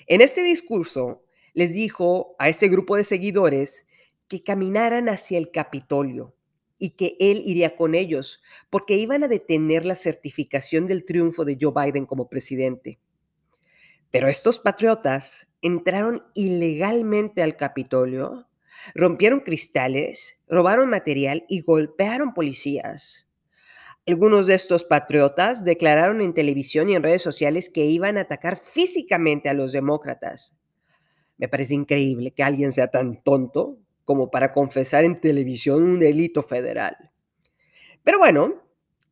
En 0.07 0.21
este 0.21 0.43
discurso 0.43 1.25
les 1.53 1.75
dijo 1.75 2.37
a 2.39 2.49
este 2.49 2.69
grupo 2.69 2.97
de 2.97 3.05
seguidores 3.05 3.87
que 4.29 4.43
caminaran 4.43 5.09
hacia 5.09 5.39
el 5.39 5.51
Capitolio 5.51 6.35
y 6.79 6.91
que 6.91 7.17
él 7.19 7.43
iría 7.45 7.77
con 7.77 7.95
ellos, 7.95 8.43
porque 8.71 8.95
iban 8.95 9.25
a 9.25 9.29
detener 9.29 9.85
la 9.85 9.97
certificación 9.97 10.87
del 10.87 11.05
triunfo 11.05 11.45
de 11.45 11.59
Joe 11.61 11.73
Biden 11.75 12.07
como 12.07 12.29
presidente. 12.29 13.01
Pero 14.11 14.29
estos 14.29 14.59
patriotas 14.59 15.49
entraron 15.61 16.21
ilegalmente 16.35 17.43
al 17.43 17.57
Capitolio, 17.57 18.49
rompieron 18.95 19.41
cristales, 19.41 20.43
robaron 20.49 20.89
material 20.89 21.45
y 21.49 21.61
golpearon 21.61 22.33
policías. 22.33 23.31
Algunos 24.07 24.47
de 24.47 24.55
estos 24.55 24.85
patriotas 24.85 25.65
declararon 25.65 26.23
en 26.23 26.33
televisión 26.33 26.89
y 26.89 26.95
en 26.95 27.03
redes 27.03 27.21
sociales 27.21 27.69
que 27.69 27.85
iban 27.85 28.17
a 28.17 28.23
atacar 28.23 28.57
físicamente 28.57 29.51
a 29.51 29.55
los 29.55 29.73
demócratas. 29.73 30.57
Me 31.37 31.49
parece 31.49 31.75
increíble 31.75 32.33
que 32.33 32.43
alguien 32.43 32.73
sea 32.73 32.89
tan 32.89 33.23
tonto 33.23 33.79
como 34.07 34.31
para 34.31 34.55
confesar 34.55 35.05
en 35.05 35.21
televisión 35.21 35.83
un 35.83 35.99
delito 35.99 36.43
federal. 36.43 36.97
Pero 38.03 38.19
bueno, 38.19 38.63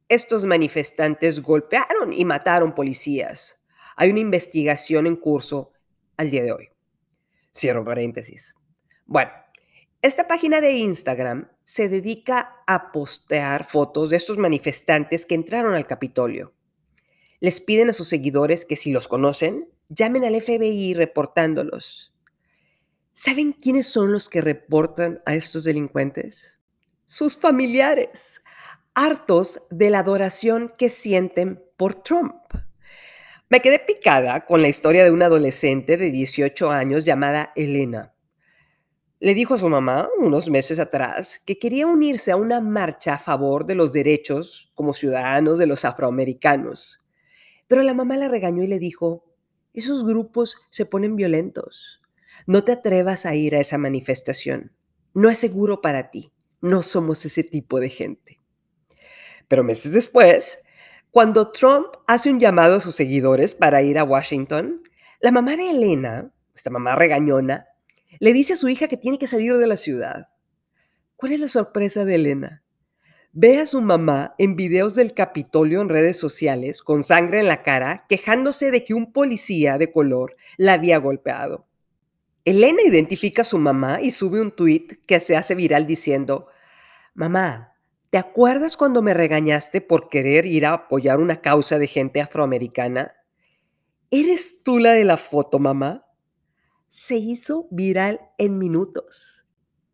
estos 0.09 0.47
manifestantes 0.47 1.43
golpearon 1.43 2.15
y 2.15 2.25
mataron 2.25 2.75
policías. 2.75 3.56
Hay 3.97 4.11
una 4.11 4.21
investigación 4.21 5.07
en 5.07 5.17
curso 5.17 5.73
al 6.17 6.31
día 6.31 6.43
de 6.43 6.53
hoy. 6.53 6.69
Cierro 7.55 7.85
paréntesis. 7.85 8.55
Bueno, 9.07 9.31
esta 10.03 10.29
página 10.29 10.61
de 10.61 10.73
Instagram 10.73 11.49
se 11.65 11.89
dedica 11.89 12.63
a 12.67 12.93
postear 12.93 13.65
fotos 13.65 14.11
de 14.11 14.19
estos 14.19 14.37
manifestantes 14.37 15.25
que 15.25 15.35
entraron 15.35 15.75
al 15.75 15.87
Capitolio. 15.87 16.53
Les 17.41 17.61
piden 17.61 17.89
a 17.89 17.93
sus 17.93 18.09
seguidores 18.09 18.65
que 18.65 18.77
si 18.77 18.93
los 18.93 19.09
conocen, 19.09 19.69
llamen 19.89 20.25
al 20.25 20.41
FBI 20.41 20.95
reportándolos. 20.95 22.15
¿Saben 23.15 23.53
quiénes 23.53 23.87
son 23.87 24.13
los 24.13 24.29
que 24.29 24.43
reportan 24.43 25.23
a 25.25 25.35
estos 25.35 25.65
delincuentes? 25.65 26.61
Sus 27.07 27.37
familiares, 27.37 28.43
hartos 28.95 29.63
de 29.71 29.89
la 29.89 30.01
adoración 30.01 30.71
que 30.77 30.91
sienten 30.91 31.63
por 31.77 31.95
Trump. 31.95 32.35
Me 33.49 33.63
quedé 33.63 33.79
picada 33.79 34.45
con 34.45 34.61
la 34.61 34.67
historia 34.67 35.05
de 35.05 35.13
una 35.13 35.27
adolescente 35.27 35.97
de 35.97 36.11
18 36.11 36.69
años 36.69 37.05
llamada 37.05 37.53
Elena. 37.55 38.13
Le 39.21 39.35
dijo 39.35 39.55
a 39.55 39.59
su 39.59 39.69
mamá 39.69 40.09
unos 40.19 40.51
meses 40.51 40.81
atrás 40.81 41.41
que 41.47 41.57
quería 41.57 41.87
unirse 41.87 42.33
a 42.33 42.37
una 42.37 42.61
marcha 42.61 43.15
a 43.15 43.19
favor 43.19 43.65
de 43.65 43.77
los 43.77 43.93
derechos 43.93 44.73
como 44.75 44.93
ciudadanos 44.93 45.59
de 45.59 45.69
los 45.69 45.85
afroamericanos. 45.85 47.07
Pero 47.69 47.85
la 47.85 47.95
mamá 47.95 48.17
la 48.17 48.27
regañó 48.27 48.65
y 48.65 48.67
le 48.67 48.81
dijo, 48.81 49.33
esos 49.73 50.05
grupos 50.05 50.57
se 50.71 50.85
ponen 50.85 51.15
violentos. 51.15 52.03
No 52.49 52.65
te 52.65 52.73
atrevas 52.73 53.27
a 53.27 53.37
ir 53.37 53.55
a 53.55 53.61
esa 53.61 53.79
manifestación. 53.79 54.73
No 55.15 55.31
es 55.31 55.39
seguro 55.39 55.81
para 55.81 56.11
ti. 56.11 56.33
No 56.61 56.83
somos 56.83 57.25
ese 57.25 57.45
tipo 57.45 57.79
de 57.79 57.91
gente. 57.91 58.41
Pero 59.47 59.63
meses 59.63 59.93
después, 59.93 60.59
cuando 61.11 61.51
Trump 61.51 61.87
hace 62.07 62.31
un 62.31 62.41
llamado 62.41 62.77
a 62.77 62.81
sus 62.81 62.95
seguidores 62.95 63.55
para 63.55 63.83
ir 63.83 63.99
a 63.99 64.05
Washington, 64.05 64.83
la 65.21 65.31
mamá 65.31 65.57
de 65.57 65.71
Elena, 65.71 66.31
esta 66.55 66.71
mamá 66.71 66.95
regañona, 66.95 67.67
le 68.19 68.33
dice 68.33 68.55
a 68.55 68.57
su 68.57 68.69
hija 68.69 68.89
que 68.89 68.97
tiene 68.97 69.19
que 69.19 69.27
salir 69.27 69.57
de 69.57 69.67
la 69.67 69.77
ciudad. 69.77 70.29
¿Cuál 71.17 71.33
es 71.33 71.41
la 71.41 71.49
sorpresa 71.49 72.05
de 72.05 72.17
Elena? 72.17 72.63
Ve 73.33 73.59
a 73.59 73.67
su 73.67 73.83
mamá 73.83 74.35
en 74.39 74.57
videos 74.57 74.95
del 74.95 75.13
Capitolio 75.13 75.83
en 75.83 75.91
redes 75.91 76.19
sociales 76.19 76.83
con 76.83 77.05
sangre 77.05 77.41
en 77.41 77.49
la 77.49 77.63
cara, 77.63 78.07
quejándose 78.09 78.71
de 78.71 78.85
que 78.85 78.95
un 78.95 79.13
policía 79.13 79.77
de 79.77 79.93
color 79.93 80.37
la 80.57 80.75
había 80.75 80.99
golpeado. 80.99 81.67
Elena 82.47 82.81
identifica 82.83 83.43
a 83.43 83.45
su 83.45 83.59
mamá 83.59 84.01
y 84.01 84.11
sube 84.11 84.41
un 84.41 84.53
tuit 84.53 85.05
que 85.05 85.21
se 85.21 85.37
hace 85.37 85.55
viral 85.55 85.87
diciendo, 85.87 86.49
Mamá, 87.15 87.76
¿te 88.17 88.21
acuerdas 88.21 88.79
cuando 88.79 89.03
me 89.03 89.13
regañaste 89.13 89.83
por 89.83 90.09
querer 90.09 90.47
ir 90.47 90.65
a 90.65 90.73
apoyar 90.73 91.21
una 91.21 91.43
causa 91.43 91.79
de 91.79 91.87
gente 91.87 92.23
afroamericana? 92.23 93.15
¿Eres 94.11 94.63
tú 94.63 94.79
la 94.79 94.93
de 94.93 95.05
la 95.05 95.19
foto, 95.19 95.59
mamá? 95.59 96.07
Se 96.89 97.17
hizo 97.17 97.69
viral 97.71 98.23
en 98.39 98.57
minutos. 98.57 99.47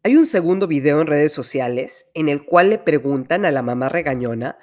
Hay 0.05 0.15
un 0.15 0.27
segundo 0.27 0.69
video 0.69 1.01
en 1.01 1.09
redes 1.09 1.33
sociales 1.33 2.13
en 2.15 2.29
el 2.29 2.45
cual 2.45 2.71
le 2.71 2.79
preguntan 2.79 3.45
a 3.45 3.51
la 3.51 3.61
mamá 3.61 3.89
regañona 3.89 4.57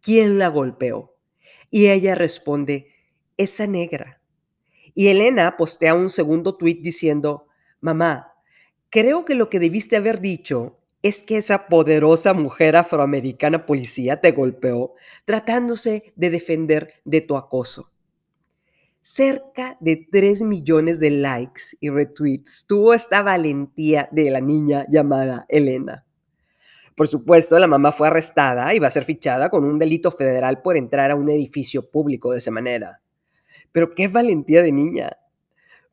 quién 0.00 0.40
la 0.40 0.48
golpeó. 0.48 1.14
Y 1.70 1.90
ella 1.90 2.16
responde, 2.16 2.88
esa 3.36 3.68
negra. 3.68 4.20
Y 4.94 5.06
Elena 5.06 5.56
postea 5.56 5.94
un 5.94 6.10
segundo 6.10 6.56
tuit 6.56 6.82
diciendo, 6.82 7.46
mamá, 7.80 8.32
creo 8.90 9.24
que 9.24 9.36
lo 9.36 9.48
que 9.48 9.60
debiste 9.60 9.94
haber 9.94 10.20
dicho 10.20 10.80
es 11.06 11.22
que 11.22 11.36
esa 11.36 11.68
poderosa 11.68 12.34
mujer 12.34 12.76
afroamericana 12.76 13.64
policía 13.64 14.20
te 14.20 14.32
golpeó 14.32 14.94
tratándose 15.24 16.12
de 16.16 16.30
defender 16.30 16.94
de 17.04 17.20
tu 17.20 17.36
acoso. 17.36 17.92
Cerca 19.02 19.76
de 19.78 20.08
3 20.10 20.42
millones 20.42 20.98
de 20.98 21.10
likes 21.10 21.76
y 21.80 21.90
retweets 21.90 22.64
tuvo 22.66 22.92
esta 22.92 23.22
valentía 23.22 24.08
de 24.10 24.30
la 24.30 24.40
niña 24.40 24.84
llamada 24.90 25.46
Elena. 25.48 26.04
Por 26.96 27.06
supuesto, 27.06 27.56
la 27.58 27.68
mamá 27.68 27.92
fue 27.92 28.08
arrestada 28.08 28.74
y 28.74 28.80
va 28.80 28.88
a 28.88 28.90
ser 28.90 29.04
fichada 29.04 29.48
con 29.48 29.64
un 29.64 29.78
delito 29.78 30.10
federal 30.10 30.60
por 30.60 30.76
entrar 30.76 31.12
a 31.12 31.14
un 31.14 31.28
edificio 31.28 31.88
público 31.88 32.32
de 32.32 32.38
esa 32.38 32.50
manera. 32.50 33.00
Pero 33.70 33.92
qué 33.92 34.08
valentía 34.08 34.60
de 34.62 34.72
niña. 34.72 35.18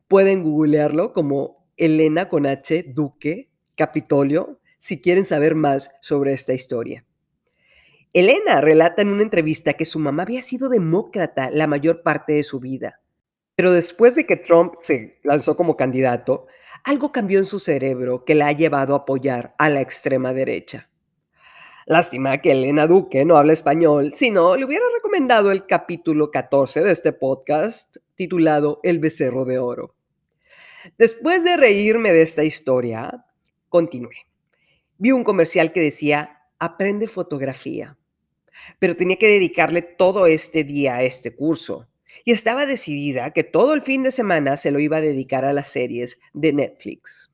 Pueden 0.08 0.42
googlearlo 0.42 1.12
como 1.12 1.68
Elena 1.76 2.28
con 2.28 2.46
H, 2.46 2.84
Duque, 2.94 3.50
Capitolio, 3.76 4.58
si 4.78 5.00
quieren 5.00 5.24
saber 5.24 5.54
más 5.54 5.94
sobre 6.00 6.32
esta 6.32 6.52
historia. 6.52 7.04
Elena 8.12 8.60
relata 8.60 9.02
en 9.02 9.08
una 9.08 9.22
entrevista 9.22 9.72
que 9.72 9.84
su 9.84 9.98
mamá 9.98 10.22
había 10.22 10.42
sido 10.42 10.68
demócrata 10.68 11.50
la 11.50 11.66
mayor 11.66 12.02
parte 12.02 12.34
de 12.34 12.42
su 12.42 12.60
vida 12.60 13.00
pero 13.56 13.72
después 13.72 14.14
de 14.14 14.26
que 14.26 14.36
Trump 14.36 14.74
se 14.80 15.18
lanzó 15.22 15.56
como 15.56 15.76
candidato, 15.76 16.46
algo 16.82 17.12
cambió 17.12 17.38
en 17.38 17.44
su 17.44 17.58
cerebro 17.58 18.24
que 18.24 18.34
la 18.34 18.48
ha 18.48 18.52
llevado 18.52 18.94
a 18.94 18.98
apoyar 18.98 19.54
a 19.58 19.70
la 19.70 19.80
extrema 19.80 20.32
derecha. 20.32 20.90
Lástima 21.86 22.38
que 22.38 22.52
Elena 22.52 22.86
Duque 22.86 23.24
no 23.24 23.36
habla 23.36 23.52
español, 23.52 24.12
sino 24.14 24.56
le 24.56 24.64
hubiera 24.64 24.84
recomendado 24.94 25.52
el 25.52 25.66
capítulo 25.66 26.30
14 26.30 26.82
de 26.82 26.90
este 26.90 27.12
podcast 27.12 27.98
titulado 28.14 28.80
El 28.82 28.98
becerro 28.98 29.44
de 29.44 29.58
oro. 29.58 29.94
Después 30.98 31.44
de 31.44 31.56
reírme 31.56 32.12
de 32.12 32.22
esta 32.22 32.42
historia, 32.42 33.26
continué. 33.68 34.16
Vi 35.04 35.12
un 35.12 35.22
comercial 35.22 35.70
que 35.70 35.82
decía, 35.82 36.46
aprende 36.58 37.08
fotografía, 37.08 37.98
pero 38.78 38.96
tenía 38.96 39.18
que 39.18 39.28
dedicarle 39.28 39.82
todo 39.82 40.26
este 40.26 40.64
día 40.64 40.94
a 40.94 41.02
este 41.02 41.36
curso 41.36 41.90
y 42.24 42.32
estaba 42.32 42.64
decidida 42.64 43.30
que 43.32 43.44
todo 43.44 43.74
el 43.74 43.82
fin 43.82 44.02
de 44.02 44.10
semana 44.10 44.56
se 44.56 44.70
lo 44.70 44.78
iba 44.78 44.96
a 44.96 45.02
dedicar 45.02 45.44
a 45.44 45.52
las 45.52 45.68
series 45.68 46.20
de 46.32 46.54
Netflix. 46.54 47.30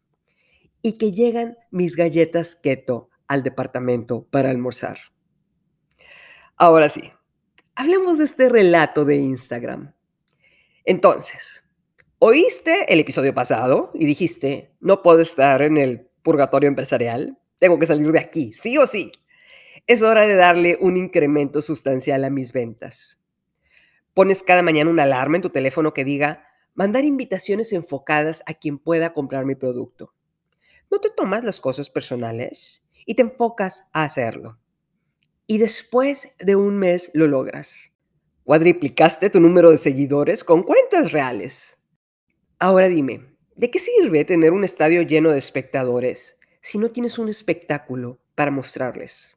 Y 0.82 0.98
que 0.98 1.12
llegan 1.12 1.58
mis 1.70 1.94
galletas 1.94 2.56
keto 2.56 3.08
al 3.28 3.44
departamento 3.44 4.26
para 4.32 4.50
almorzar. 4.50 4.98
Ahora 6.56 6.88
sí, 6.88 7.04
hablemos 7.76 8.18
de 8.18 8.24
este 8.24 8.48
relato 8.48 9.04
de 9.04 9.14
Instagram. 9.14 9.94
Entonces, 10.84 11.70
oíste 12.18 12.92
el 12.92 12.98
episodio 12.98 13.32
pasado 13.32 13.92
y 13.94 14.06
dijiste, 14.06 14.74
no 14.80 15.02
puedo 15.02 15.20
estar 15.20 15.62
en 15.62 15.76
el 15.76 16.10
purgatorio 16.24 16.66
empresarial, 16.66 17.39
tengo 17.60 17.78
que 17.78 17.86
salir 17.86 18.10
de 18.10 18.18
aquí, 18.18 18.52
sí 18.52 18.76
o 18.78 18.86
sí. 18.86 19.12
Es 19.86 20.02
hora 20.02 20.26
de 20.26 20.34
darle 20.34 20.78
un 20.80 20.96
incremento 20.96 21.62
sustancial 21.62 22.24
a 22.24 22.30
mis 22.30 22.52
ventas. 22.52 23.20
Pones 24.14 24.42
cada 24.42 24.62
mañana 24.62 24.90
una 24.90 25.04
alarma 25.04 25.36
en 25.36 25.42
tu 25.42 25.50
teléfono 25.50 25.92
que 25.92 26.04
diga, 26.04 26.46
mandar 26.74 27.04
invitaciones 27.04 27.72
enfocadas 27.72 28.42
a 28.46 28.54
quien 28.54 28.78
pueda 28.78 29.12
comprar 29.12 29.44
mi 29.44 29.54
producto. 29.54 30.14
No 30.90 30.98
te 30.98 31.10
tomas 31.10 31.44
las 31.44 31.60
cosas 31.60 31.90
personales 31.90 32.82
y 33.04 33.14
te 33.14 33.22
enfocas 33.22 33.90
a 33.92 34.04
hacerlo. 34.04 34.58
Y 35.46 35.58
después 35.58 36.36
de 36.38 36.56
un 36.56 36.78
mes 36.78 37.10
lo 37.12 37.26
logras. 37.26 37.90
Cuadriplicaste 38.44 39.28
tu 39.28 39.38
número 39.38 39.70
de 39.70 39.76
seguidores 39.76 40.44
con 40.44 40.62
cuentas 40.62 41.12
reales. 41.12 41.78
Ahora 42.58 42.88
dime, 42.88 43.36
¿de 43.54 43.70
qué 43.70 43.78
sirve 43.78 44.24
tener 44.24 44.52
un 44.52 44.64
estadio 44.64 45.02
lleno 45.02 45.30
de 45.30 45.38
espectadores 45.38 46.39
si 46.60 46.78
no 46.78 46.90
tienes 46.90 47.18
un 47.18 47.28
espectáculo 47.28 48.20
para 48.34 48.50
mostrarles? 48.50 49.36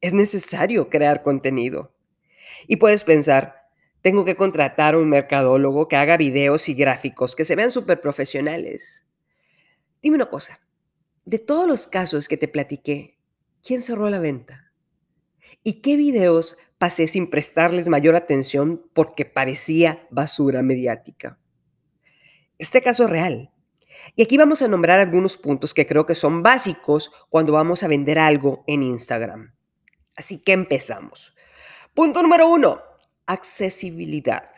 Es 0.00 0.14
necesario 0.14 0.88
crear 0.88 1.22
contenido. 1.22 1.94
Y 2.66 2.76
puedes 2.76 3.04
pensar, 3.04 3.68
tengo 4.02 4.24
que 4.24 4.36
contratar 4.36 4.94
a 4.94 4.98
un 4.98 5.08
mercadólogo 5.08 5.88
que 5.88 5.96
haga 5.96 6.16
videos 6.16 6.68
y 6.68 6.74
gráficos 6.74 7.36
que 7.36 7.44
se 7.44 7.56
vean 7.56 7.70
súper 7.70 8.00
profesionales. 8.00 9.06
Dime 10.02 10.16
una 10.16 10.30
cosa, 10.30 10.60
de 11.24 11.38
todos 11.38 11.68
los 11.68 11.86
casos 11.86 12.28
que 12.28 12.36
te 12.36 12.48
platiqué, 12.48 13.18
¿quién 13.62 13.82
cerró 13.82 14.08
la 14.08 14.18
venta? 14.18 14.72
¿Y 15.62 15.82
qué 15.82 15.96
videos 15.96 16.56
pasé 16.78 17.06
sin 17.06 17.28
prestarles 17.28 17.88
mayor 17.88 18.16
atención 18.16 18.88
porque 18.94 19.26
parecía 19.26 20.06
basura 20.10 20.62
mediática? 20.62 21.38
Este 22.58 22.80
caso 22.80 23.06
real. 23.06 23.52
Y 24.16 24.22
aquí 24.22 24.36
vamos 24.36 24.62
a 24.62 24.68
nombrar 24.68 24.98
algunos 24.98 25.36
puntos 25.36 25.74
que 25.74 25.86
creo 25.86 26.06
que 26.06 26.14
son 26.14 26.42
básicos 26.42 27.12
cuando 27.28 27.52
vamos 27.52 27.82
a 27.82 27.88
vender 27.88 28.18
algo 28.18 28.64
en 28.66 28.82
Instagram. 28.82 29.54
Así 30.16 30.42
que 30.42 30.52
empezamos. 30.52 31.34
Punto 31.94 32.22
número 32.22 32.48
uno, 32.48 32.82
accesibilidad. 33.26 34.50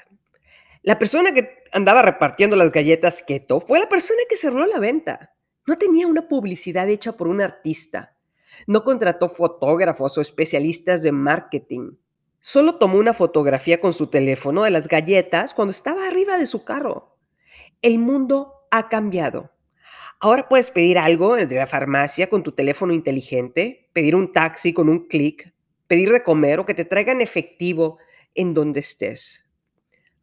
La 0.82 0.98
persona 0.98 1.32
que 1.32 1.62
andaba 1.72 2.02
repartiendo 2.02 2.56
las 2.56 2.72
galletas 2.72 3.22
keto 3.22 3.60
fue 3.60 3.78
la 3.78 3.88
persona 3.88 4.20
que 4.28 4.36
cerró 4.36 4.66
la 4.66 4.78
venta. 4.78 5.34
No 5.66 5.78
tenía 5.78 6.06
una 6.06 6.28
publicidad 6.28 6.88
hecha 6.88 7.12
por 7.12 7.28
un 7.28 7.40
artista. 7.40 8.16
No 8.66 8.84
contrató 8.84 9.28
fotógrafos 9.28 10.18
o 10.18 10.20
especialistas 10.20 11.02
de 11.02 11.12
marketing. 11.12 11.92
Solo 12.40 12.76
tomó 12.76 12.98
una 12.98 13.14
fotografía 13.14 13.80
con 13.80 13.92
su 13.92 14.08
teléfono 14.08 14.64
de 14.64 14.70
las 14.70 14.88
galletas 14.88 15.54
cuando 15.54 15.70
estaba 15.70 16.08
arriba 16.08 16.36
de 16.36 16.46
su 16.46 16.64
carro. 16.64 17.16
El 17.80 18.00
mundo 18.00 18.61
ha 18.72 18.88
cambiado. 18.88 19.52
Ahora 20.18 20.48
puedes 20.48 20.70
pedir 20.70 20.98
algo 20.98 21.36
de 21.36 21.54
la 21.54 21.66
farmacia 21.66 22.28
con 22.28 22.42
tu 22.42 22.52
teléfono 22.52 22.94
inteligente, 22.94 23.90
pedir 23.92 24.16
un 24.16 24.32
taxi 24.32 24.72
con 24.72 24.88
un 24.88 25.06
clic, 25.06 25.52
pedir 25.86 26.10
de 26.10 26.22
comer 26.22 26.58
o 26.58 26.64
que 26.64 26.74
te 26.74 26.86
traigan 26.86 27.20
efectivo 27.20 27.98
en 28.34 28.54
donde 28.54 28.80
estés. 28.80 29.44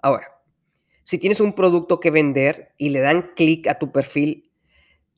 Ahora, 0.02 0.42
si 1.04 1.20
tienes 1.20 1.40
un 1.42 1.54
producto 1.54 2.00
que 2.00 2.10
vender 2.10 2.74
y 2.78 2.90
le 2.90 3.02
dan 3.02 3.34
clic 3.36 3.68
a 3.68 3.78
tu 3.78 3.92
perfil, 3.92 4.52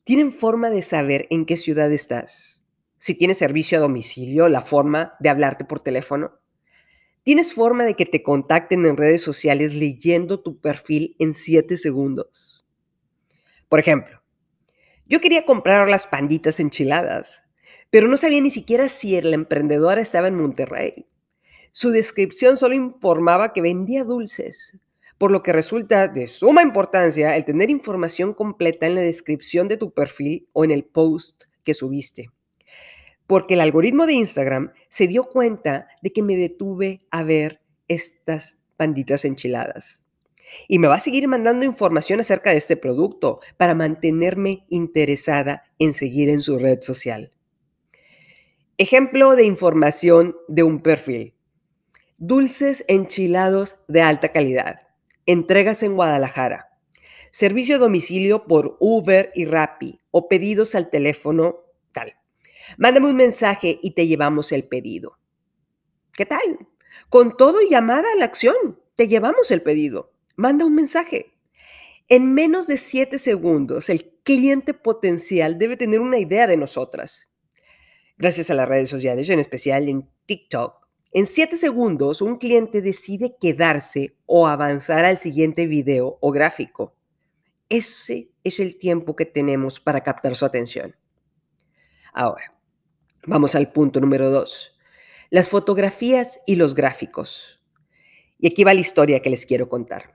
¿tienen 0.04 0.30
forma 0.30 0.68
de 0.68 0.82
saber 0.82 1.26
en 1.30 1.46
qué 1.46 1.56
ciudad 1.56 1.90
estás? 1.90 2.64
Si 2.98 3.14
tienes 3.16 3.38
servicio 3.38 3.78
a 3.78 3.80
domicilio, 3.80 4.48
la 4.50 4.60
forma 4.60 5.14
de 5.20 5.30
hablarte 5.30 5.64
por 5.64 5.80
teléfono. 5.80 6.38
¿Tienes 7.22 7.54
forma 7.54 7.84
de 7.84 7.94
que 7.94 8.04
te 8.04 8.22
contacten 8.22 8.84
en 8.84 8.96
redes 8.98 9.22
sociales 9.22 9.74
leyendo 9.74 10.40
tu 10.40 10.60
perfil 10.60 11.16
en 11.18 11.32
7 11.32 11.78
segundos? 11.78 12.61
Por 13.72 13.80
ejemplo, 13.80 14.20
yo 15.06 15.22
quería 15.22 15.46
comprar 15.46 15.88
las 15.88 16.06
panditas 16.06 16.60
enchiladas, 16.60 17.42
pero 17.88 18.06
no 18.06 18.18
sabía 18.18 18.42
ni 18.42 18.50
siquiera 18.50 18.90
si 18.90 19.18
la 19.22 19.34
emprendedora 19.34 19.98
estaba 20.02 20.28
en 20.28 20.34
Monterrey. 20.34 21.06
Su 21.72 21.88
descripción 21.88 22.58
solo 22.58 22.74
informaba 22.74 23.54
que 23.54 23.62
vendía 23.62 24.04
dulces, 24.04 24.78
por 25.16 25.30
lo 25.30 25.42
que 25.42 25.54
resulta 25.54 26.06
de 26.06 26.28
suma 26.28 26.60
importancia 26.60 27.34
el 27.34 27.46
tener 27.46 27.70
información 27.70 28.34
completa 28.34 28.86
en 28.86 28.94
la 28.94 29.00
descripción 29.00 29.68
de 29.68 29.78
tu 29.78 29.94
perfil 29.94 30.46
o 30.52 30.64
en 30.64 30.70
el 30.70 30.84
post 30.84 31.44
que 31.64 31.72
subiste. 31.72 32.28
Porque 33.26 33.54
el 33.54 33.62
algoritmo 33.62 34.04
de 34.04 34.12
Instagram 34.12 34.74
se 34.90 35.06
dio 35.06 35.24
cuenta 35.24 35.88
de 36.02 36.12
que 36.12 36.22
me 36.22 36.36
detuve 36.36 37.06
a 37.10 37.22
ver 37.22 37.62
estas 37.88 38.66
panditas 38.76 39.24
enchiladas. 39.24 40.01
Y 40.68 40.78
me 40.78 40.88
va 40.88 40.96
a 40.96 41.00
seguir 41.00 41.28
mandando 41.28 41.64
información 41.64 42.20
acerca 42.20 42.50
de 42.50 42.56
este 42.56 42.76
producto 42.76 43.40
para 43.56 43.74
mantenerme 43.74 44.64
interesada 44.68 45.64
en 45.78 45.92
seguir 45.92 46.28
en 46.28 46.40
su 46.40 46.58
red 46.58 46.82
social. 46.82 47.32
Ejemplo 48.78 49.36
de 49.36 49.44
información 49.44 50.36
de 50.48 50.62
un 50.62 50.82
perfil. 50.82 51.34
Dulces 52.18 52.84
enchilados 52.88 53.76
de 53.88 54.02
alta 54.02 54.32
calidad. 54.32 54.80
Entregas 55.26 55.82
en 55.82 55.94
Guadalajara. 55.94 56.78
Servicio 57.30 57.76
a 57.76 57.78
domicilio 57.78 58.44
por 58.44 58.76
Uber 58.80 59.32
y 59.34 59.44
Rappi 59.44 60.00
o 60.10 60.28
pedidos 60.28 60.74
al 60.74 60.90
teléfono 60.90 61.60
tal. 61.92 62.14
Mándame 62.76 63.10
un 63.10 63.16
mensaje 63.16 63.78
y 63.82 63.92
te 63.92 64.06
llevamos 64.06 64.52
el 64.52 64.64
pedido. 64.64 65.18
¿Qué 66.12 66.26
tal? 66.26 66.68
Con 67.08 67.36
todo 67.36 67.62
y 67.62 67.70
llamada 67.70 68.06
a 68.12 68.18
la 68.18 68.24
acción, 68.24 68.80
te 68.94 69.08
llevamos 69.08 69.50
el 69.50 69.62
pedido. 69.62 70.11
Manda 70.36 70.64
un 70.64 70.74
mensaje. 70.74 71.32
En 72.08 72.34
menos 72.34 72.66
de 72.66 72.76
7 72.76 73.18
segundos, 73.18 73.88
el 73.88 74.12
cliente 74.22 74.74
potencial 74.74 75.58
debe 75.58 75.76
tener 75.76 76.00
una 76.00 76.18
idea 76.18 76.46
de 76.46 76.56
nosotras. 76.56 77.30
Gracias 78.18 78.50
a 78.50 78.54
las 78.54 78.68
redes 78.68 78.88
sociales, 78.88 79.28
en 79.30 79.38
especial 79.38 79.88
en 79.88 80.08
TikTok, 80.26 80.82
en 81.14 81.26
7 81.26 81.58
segundos, 81.58 82.22
un 82.22 82.38
cliente 82.38 82.80
decide 82.80 83.36
quedarse 83.38 84.16
o 84.24 84.46
avanzar 84.46 85.04
al 85.04 85.18
siguiente 85.18 85.66
video 85.66 86.16
o 86.22 86.30
gráfico. 86.32 86.96
Ese 87.68 88.30
es 88.42 88.60
el 88.60 88.78
tiempo 88.78 89.14
que 89.14 89.26
tenemos 89.26 89.78
para 89.78 90.02
captar 90.02 90.34
su 90.36 90.46
atención. 90.46 90.96
Ahora, 92.14 92.54
vamos 93.26 93.54
al 93.54 93.70
punto 93.72 94.00
número 94.00 94.30
2. 94.30 94.78
Las 95.28 95.50
fotografías 95.50 96.40
y 96.46 96.56
los 96.56 96.74
gráficos. 96.74 97.62
Y 98.38 98.46
aquí 98.46 98.64
va 98.64 98.72
la 98.72 98.80
historia 98.80 99.20
que 99.20 99.28
les 99.28 99.44
quiero 99.44 99.68
contar. 99.68 100.14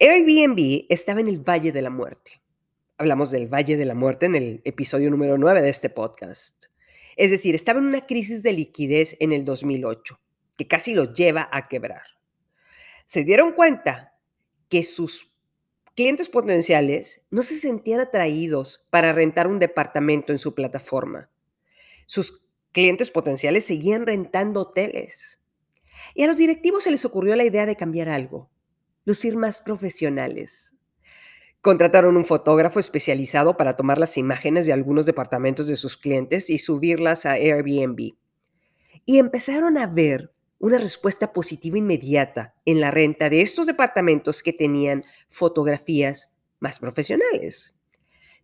Airbnb 0.00 0.86
estaba 0.88 1.20
en 1.20 1.28
el 1.28 1.38
Valle 1.38 1.70
de 1.70 1.82
la 1.82 1.90
Muerte. 1.90 2.42
Hablamos 2.98 3.30
del 3.30 3.52
Valle 3.52 3.76
de 3.76 3.84
la 3.84 3.94
Muerte 3.94 4.26
en 4.26 4.34
el 4.34 4.60
episodio 4.64 5.10
número 5.10 5.38
9 5.38 5.62
de 5.62 5.68
este 5.68 5.90
podcast. 5.90 6.64
Es 7.16 7.30
decir, 7.30 7.54
estaba 7.54 7.78
en 7.78 7.86
una 7.86 8.00
crisis 8.00 8.42
de 8.42 8.52
liquidez 8.52 9.16
en 9.20 9.32
el 9.32 9.44
2008, 9.44 10.18
que 10.56 10.66
casi 10.66 10.94
lo 10.94 11.12
lleva 11.12 11.48
a 11.52 11.68
quebrar. 11.68 12.02
Se 13.06 13.22
dieron 13.22 13.52
cuenta 13.52 14.14
que 14.68 14.82
sus 14.82 15.32
clientes 15.94 16.28
potenciales 16.28 17.26
no 17.30 17.42
se 17.42 17.54
sentían 17.54 18.00
atraídos 18.00 18.86
para 18.90 19.12
rentar 19.12 19.46
un 19.46 19.58
departamento 19.58 20.32
en 20.32 20.38
su 20.38 20.54
plataforma. 20.54 21.30
Sus 22.06 22.44
clientes 22.72 23.10
potenciales 23.10 23.64
seguían 23.64 24.06
rentando 24.06 24.62
hoteles. 24.62 25.38
Y 26.14 26.24
a 26.24 26.26
los 26.26 26.36
directivos 26.36 26.84
se 26.84 26.90
les 26.90 27.04
ocurrió 27.04 27.36
la 27.36 27.44
idea 27.44 27.66
de 27.66 27.76
cambiar 27.76 28.08
algo, 28.08 28.51
lucir 29.04 29.36
más 29.36 29.60
profesionales. 29.60 30.74
Contrataron 31.60 32.16
un 32.16 32.24
fotógrafo 32.24 32.80
especializado 32.80 33.56
para 33.56 33.76
tomar 33.76 33.98
las 33.98 34.16
imágenes 34.16 34.66
de 34.66 34.72
algunos 34.72 35.06
departamentos 35.06 35.66
de 35.66 35.76
sus 35.76 35.96
clientes 35.96 36.50
y 36.50 36.58
subirlas 36.58 37.24
a 37.24 37.32
Airbnb. 37.32 38.14
Y 39.04 39.18
empezaron 39.18 39.78
a 39.78 39.86
ver 39.86 40.32
una 40.58 40.78
respuesta 40.78 41.32
positiva 41.32 41.78
inmediata 41.78 42.54
en 42.64 42.80
la 42.80 42.90
renta 42.90 43.28
de 43.28 43.40
estos 43.40 43.66
departamentos 43.66 44.42
que 44.42 44.52
tenían 44.52 45.04
fotografías 45.28 46.36
más 46.60 46.78
profesionales. 46.78 47.72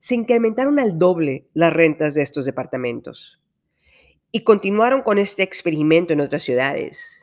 Se 0.00 0.14
incrementaron 0.14 0.78
al 0.78 0.98
doble 0.98 1.48
las 1.54 1.72
rentas 1.72 2.14
de 2.14 2.22
estos 2.22 2.44
departamentos. 2.44 3.40
Y 4.30 4.44
continuaron 4.44 5.02
con 5.02 5.18
este 5.18 5.42
experimento 5.42 6.12
en 6.12 6.20
otras 6.20 6.42
ciudades. 6.42 7.17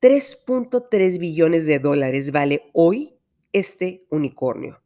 3.3 0.00 1.18
billones 1.18 1.66
de 1.66 1.78
dólares 1.78 2.32
vale 2.32 2.70
hoy 2.72 3.16
este 3.52 4.06
unicornio. 4.10 4.80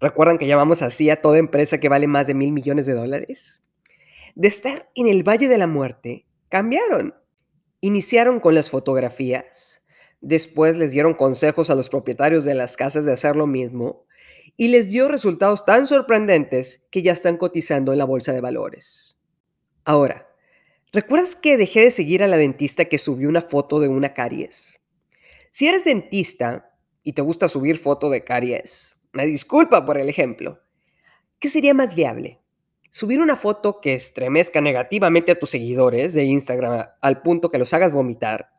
¿Recuerdan 0.00 0.38
que 0.38 0.46
llamamos 0.46 0.82
así 0.82 1.10
a 1.10 1.20
toda 1.20 1.38
empresa 1.38 1.78
que 1.78 1.88
vale 1.88 2.06
más 2.06 2.26
de 2.26 2.34
mil 2.34 2.52
millones 2.52 2.86
de 2.86 2.94
dólares? 2.94 3.62
De 4.34 4.48
estar 4.48 4.90
en 4.94 5.08
el 5.08 5.22
Valle 5.22 5.48
de 5.48 5.58
la 5.58 5.66
Muerte, 5.66 6.26
cambiaron 6.48 7.14
Iniciaron 7.84 8.38
con 8.38 8.54
las 8.54 8.70
fotografías, 8.70 9.84
después 10.20 10.76
les 10.76 10.92
dieron 10.92 11.14
consejos 11.14 11.68
a 11.68 11.74
los 11.74 11.88
propietarios 11.88 12.44
de 12.44 12.54
las 12.54 12.76
casas 12.76 13.04
de 13.04 13.12
hacer 13.12 13.34
lo 13.34 13.48
mismo 13.48 14.06
y 14.56 14.68
les 14.68 14.88
dio 14.88 15.08
resultados 15.08 15.64
tan 15.64 15.88
sorprendentes 15.88 16.86
que 16.92 17.02
ya 17.02 17.10
están 17.10 17.36
cotizando 17.36 17.90
en 17.90 17.98
la 17.98 18.04
bolsa 18.04 18.32
de 18.32 18.40
valores. 18.40 19.18
Ahora, 19.84 20.28
¿recuerdas 20.92 21.36
que 21.36 21.56
dejé 21.56 21.80
de 21.80 21.90
seguir 21.90 22.22
a 22.22 22.28
la 22.28 22.36
dentista 22.36 22.84
que 22.84 22.98
subió 22.98 23.28
una 23.28 23.42
foto 23.42 23.80
de 23.80 23.88
una 23.88 24.14
caries? 24.14 24.74
Si 25.50 25.66
eres 25.66 25.84
dentista 25.84 26.74
y 27.02 27.12
te 27.12 27.22
gusta 27.22 27.48
subir 27.48 27.78
foto 27.78 28.10
de 28.10 28.24
caries, 28.24 28.94
me 29.12 29.26
disculpa 29.26 29.84
por 29.84 29.98
el 29.98 30.08
ejemplo. 30.08 30.60
¿Qué 31.38 31.48
sería 31.48 31.74
más 31.74 31.94
viable? 31.94 32.42
subir 32.92 33.20
una 33.20 33.36
foto 33.36 33.80
que 33.80 33.94
estremezca 33.94 34.60
negativamente 34.60 35.32
a 35.32 35.38
tus 35.38 35.48
seguidores 35.48 36.12
de 36.12 36.24
Instagram 36.24 36.88
al 37.00 37.22
punto 37.22 37.50
que 37.50 37.56
los 37.56 37.72
hagas 37.72 37.90
vomitar, 37.90 38.50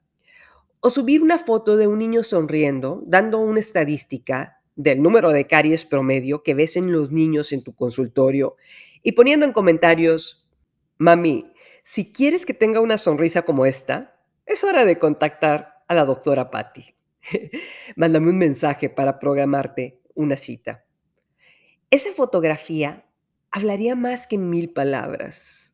o 0.80 0.90
subir 0.90 1.22
una 1.22 1.38
foto 1.38 1.78
de 1.78 1.86
un 1.86 2.00
niño 2.00 2.24
sonriendo 2.24 3.04
dando 3.06 3.38
una 3.38 3.60
estadística 3.60 4.58
del 4.76 5.04
número 5.04 5.30
de 5.30 5.46
caries 5.46 5.86
promedio 5.86 6.42
que 6.42 6.56
ves 6.56 6.78
en 6.78 6.92
los 6.92 7.12
niños 7.12 7.52
en 7.52 7.62
tu 7.62 7.76
consultorio 7.76 8.56
y 9.04 9.12
poniendo 9.12 9.46
en 9.46 9.54
comentarios, 9.54 10.48
mami, 10.98 11.53
si 11.84 12.14
quieres 12.14 12.46
que 12.46 12.54
tenga 12.54 12.80
una 12.80 12.98
sonrisa 12.98 13.44
como 13.44 13.66
esta, 13.66 14.16
es 14.46 14.64
hora 14.64 14.86
de 14.86 14.98
contactar 14.98 15.84
a 15.88 15.94
la 15.94 16.06
doctora 16.06 16.50
Patty. 16.50 16.86
Mándame 17.96 18.30
un 18.30 18.38
mensaje 18.38 18.90
para 18.90 19.20
programarte 19.20 20.02
una 20.16 20.38
cita. 20.38 20.86
Esa 21.90 22.12
fotografía 22.14 23.06
hablaría 23.52 23.96
más 23.96 24.28
que 24.28 24.38
mil 24.38 24.72
palabras. 24.72 25.74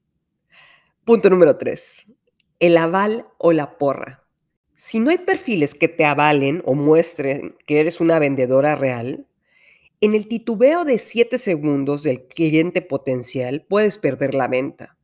Punto 1.06 1.30
número 1.30 1.58
tres. 1.58 2.06
El 2.60 2.78
aval 2.78 3.28
o 3.38 3.54
la 3.54 3.78
porra. 3.78 4.26
Si 4.76 5.00
no 5.00 5.12
hay 5.12 5.20
perfiles 5.20 5.76
que 5.76 5.88
te 5.88 6.06
avalen 6.06 6.62
o 6.66 6.74
muestren 6.74 7.56
que 7.66 7.80
eres 7.80 8.02
una 8.02 8.20
vendedora 8.20 8.76
real, 8.76 9.28
en 10.02 10.16
el 10.16 10.28
titubeo 10.28 10.86
de 10.86 10.98
7 10.98 11.38
segundos 11.38 12.04
del 12.04 12.28
cliente 12.28 12.82
potencial 12.82 13.66
puedes 13.68 13.98
perder 13.98 14.34
la 14.34 14.48
venta. 14.48 14.99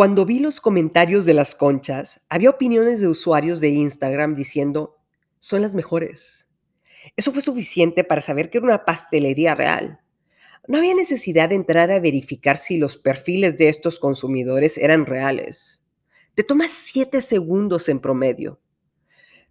Cuando 0.00 0.24
vi 0.24 0.38
los 0.38 0.62
comentarios 0.62 1.26
de 1.26 1.34
las 1.34 1.54
conchas, 1.54 2.24
había 2.30 2.48
opiniones 2.48 3.02
de 3.02 3.08
usuarios 3.08 3.60
de 3.60 3.68
Instagram 3.68 4.34
diciendo, 4.34 4.96
son 5.40 5.60
las 5.60 5.74
mejores. 5.74 6.48
Eso 7.16 7.32
fue 7.32 7.42
suficiente 7.42 8.02
para 8.02 8.22
saber 8.22 8.48
que 8.48 8.56
era 8.56 8.66
una 8.66 8.86
pastelería 8.86 9.54
real. 9.54 10.00
No 10.66 10.78
había 10.78 10.94
necesidad 10.94 11.50
de 11.50 11.56
entrar 11.56 11.90
a 11.90 12.00
verificar 12.00 12.56
si 12.56 12.78
los 12.78 12.96
perfiles 12.96 13.58
de 13.58 13.68
estos 13.68 13.98
consumidores 13.98 14.78
eran 14.78 15.04
reales. 15.04 15.84
Te 16.34 16.44
tomas 16.44 16.70
siete 16.70 17.20
segundos 17.20 17.90
en 17.90 18.00
promedio. 18.00 18.58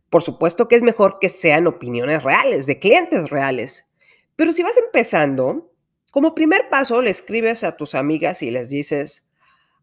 Por 0.09 0.23
supuesto 0.23 0.67
que 0.67 0.77
es 0.77 0.81
mejor 0.81 1.19
que 1.21 1.29
sean 1.29 1.67
opiniones 1.67 2.23
reales, 2.23 2.65
de 2.65 2.79
clientes 2.79 3.29
reales. 3.29 3.93
Pero 4.35 4.51
si 4.51 4.63
vas 4.63 4.79
empezando, 4.79 5.71
como 6.09 6.33
primer 6.33 6.69
paso 6.71 7.03
le 7.03 7.11
escribes 7.11 7.63
a 7.63 7.77
tus 7.77 7.93
amigas 7.93 8.41
y 8.41 8.49
les 8.49 8.69
dices, 8.69 9.28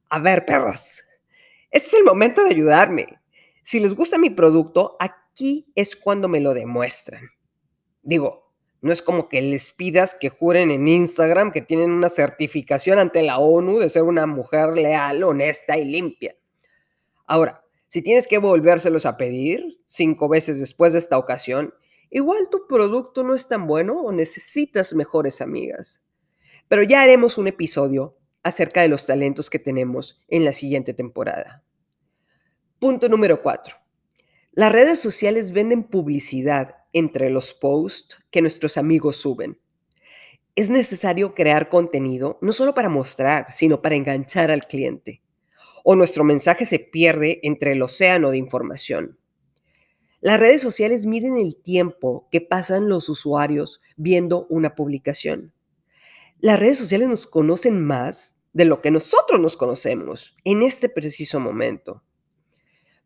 a 0.08 0.18
ver, 0.18 0.44
perras, 0.46 1.04
este 1.70 1.88
es 1.88 1.94
el 1.94 2.04
momento 2.04 2.42
de 2.42 2.50
ayudarme. 2.50 3.06
Si 3.62 3.80
les 3.80 3.94
gusta 3.94 4.18
mi 4.18 4.30
producto, 4.30 4.96
aquí 5.00 5.70
es 5.74 5.96
cuando 5.96 6.28
me 6.28 6.40
lo 6.40 6.54
demuestran. 6.54 7.28
Digo, 8.02 8.52
no 8.80 8.92
es 8.92 9.02
como 9.02 9.28
que 9.28 9.42
les 9.42 9.72
pidas 9.72 10.14
que 10.14 10.28
juren 10.28 10.70
en 10.70 10.86
Instagram 10.86 11.50
que 11.50 11.62
tienen 11.62 11.90
una 11.90 12.08
certificación 12.08 12.98
ante 12.98 13.22
la 13.22 13.38
ONU 13.38 13.78
de 13.78 13.88
ser 13.88 14.04
una 14.04 14.26
mujer 14.26 14.78
leal, 14.78 15.24
honesta 15.24 15.76
y 15.76 15.84
limpia. 15.84 16.36
Ahora, 17.26 17.64
si 17.88 18.02
tienes 18.02 18.28
que 18.28 18.38
volvérselos 18.38 19.06
a 19.06 19.16
pedir 19.16 19.80
cinco 19.88 20.28
veces 20.28 20.60
después 20.60 20.92
de 20.92 21.00
esta 21.00 21.18
ocasión, 21.18 21.74
igual 22.10 22.48
tu 22.50 22.66
producto 22.68 23.24
no 23.24 23.34
es 23.34 23.48
tan 23.48 23.66
bueno 23.66 24.00
o 24.00 24.12
necesitas 24.12 24.94
mejores 24.94 25.40
amigas. 25.40 26.06
Pero 26.68 26.82
ya 26.82 27.02
haremos 27.02 27.38
un 27.38 27.48
episodio 27.48 28.16
acerca 28.46 28.80
de 28.80 28.88
los 28.88 29.06
talentos 29.06 29.50
que 29.50 29.58
tenemos 29.58 30.22
en 30.28 30.44
la 30.44 30.52
siguiente 30.52 30.94
temporada. 30.94 31.64
Punto 32.78 33.08
número 33.08 33.42
4. 33.42 33.76
Las 34.52 34.70
redes 34.70 35.00
sociales 35.00 35.50
venden 35.50 35.82
publicidad 35.82 36.76
entre 36.92 37.28
los 37.30 37.54
posts 37.54 38.16
que 38.30 38.40
nuestros 38.40 38.76
amigos 38.76 39.16
suben. 39.16 39.58
Es 40.54 40.70
necesario 40.70 41.34
crear 41.34 41.68
contenido 41.68 42.38
no 42.40 42.52
solo 42.52 42.72
para 42.72 42.88
mostrar, 42.88 43.46
sino 43.50 43.82
para 43.82 43.96
enganchar 43.96 44.52
al 44.52 44.66
cliente. 44.66 45.22
O 45.82 45.96
nuestro 45.96 46.22
mensaje 46.22 46.66
se 46.66 46.78
pierde 46.78 47.40
entre 47.42 47.72
el 47.72 47.82
océano 47.82 48.30
de 48.30 48.38
información. 48.38 49.18
Las 50.20 50.38
redes 50.38 50.62
sociales 50.62 51.04
miden 51.04 51.36
el 51.36 51.60
tiempo 51.60 52.28
que 52.30 52.40
pasan 52.40 52.88
los 52.88 53.08
usuarios 53.08 53.80
viendo 53.96 54.46
una 54.50 54.76
publicación. 54.76 55.52
Las 56.38 56.60
redes 56.60 56.78
sociales 56.78 57.08
nos 57.08 57.26
conocen 57.26 57.84
más 57.84 58.35
de 58.56 58.64
lo 58.64 58.80
que 58.80 58.90
nosotros 58.90 59.38
nos 59.38 59.54
conocemos 59.54 60.34
en 60.42 60.62
este 60.62 60.88
preciso 60.88 61.38
momento. 61.38 62.02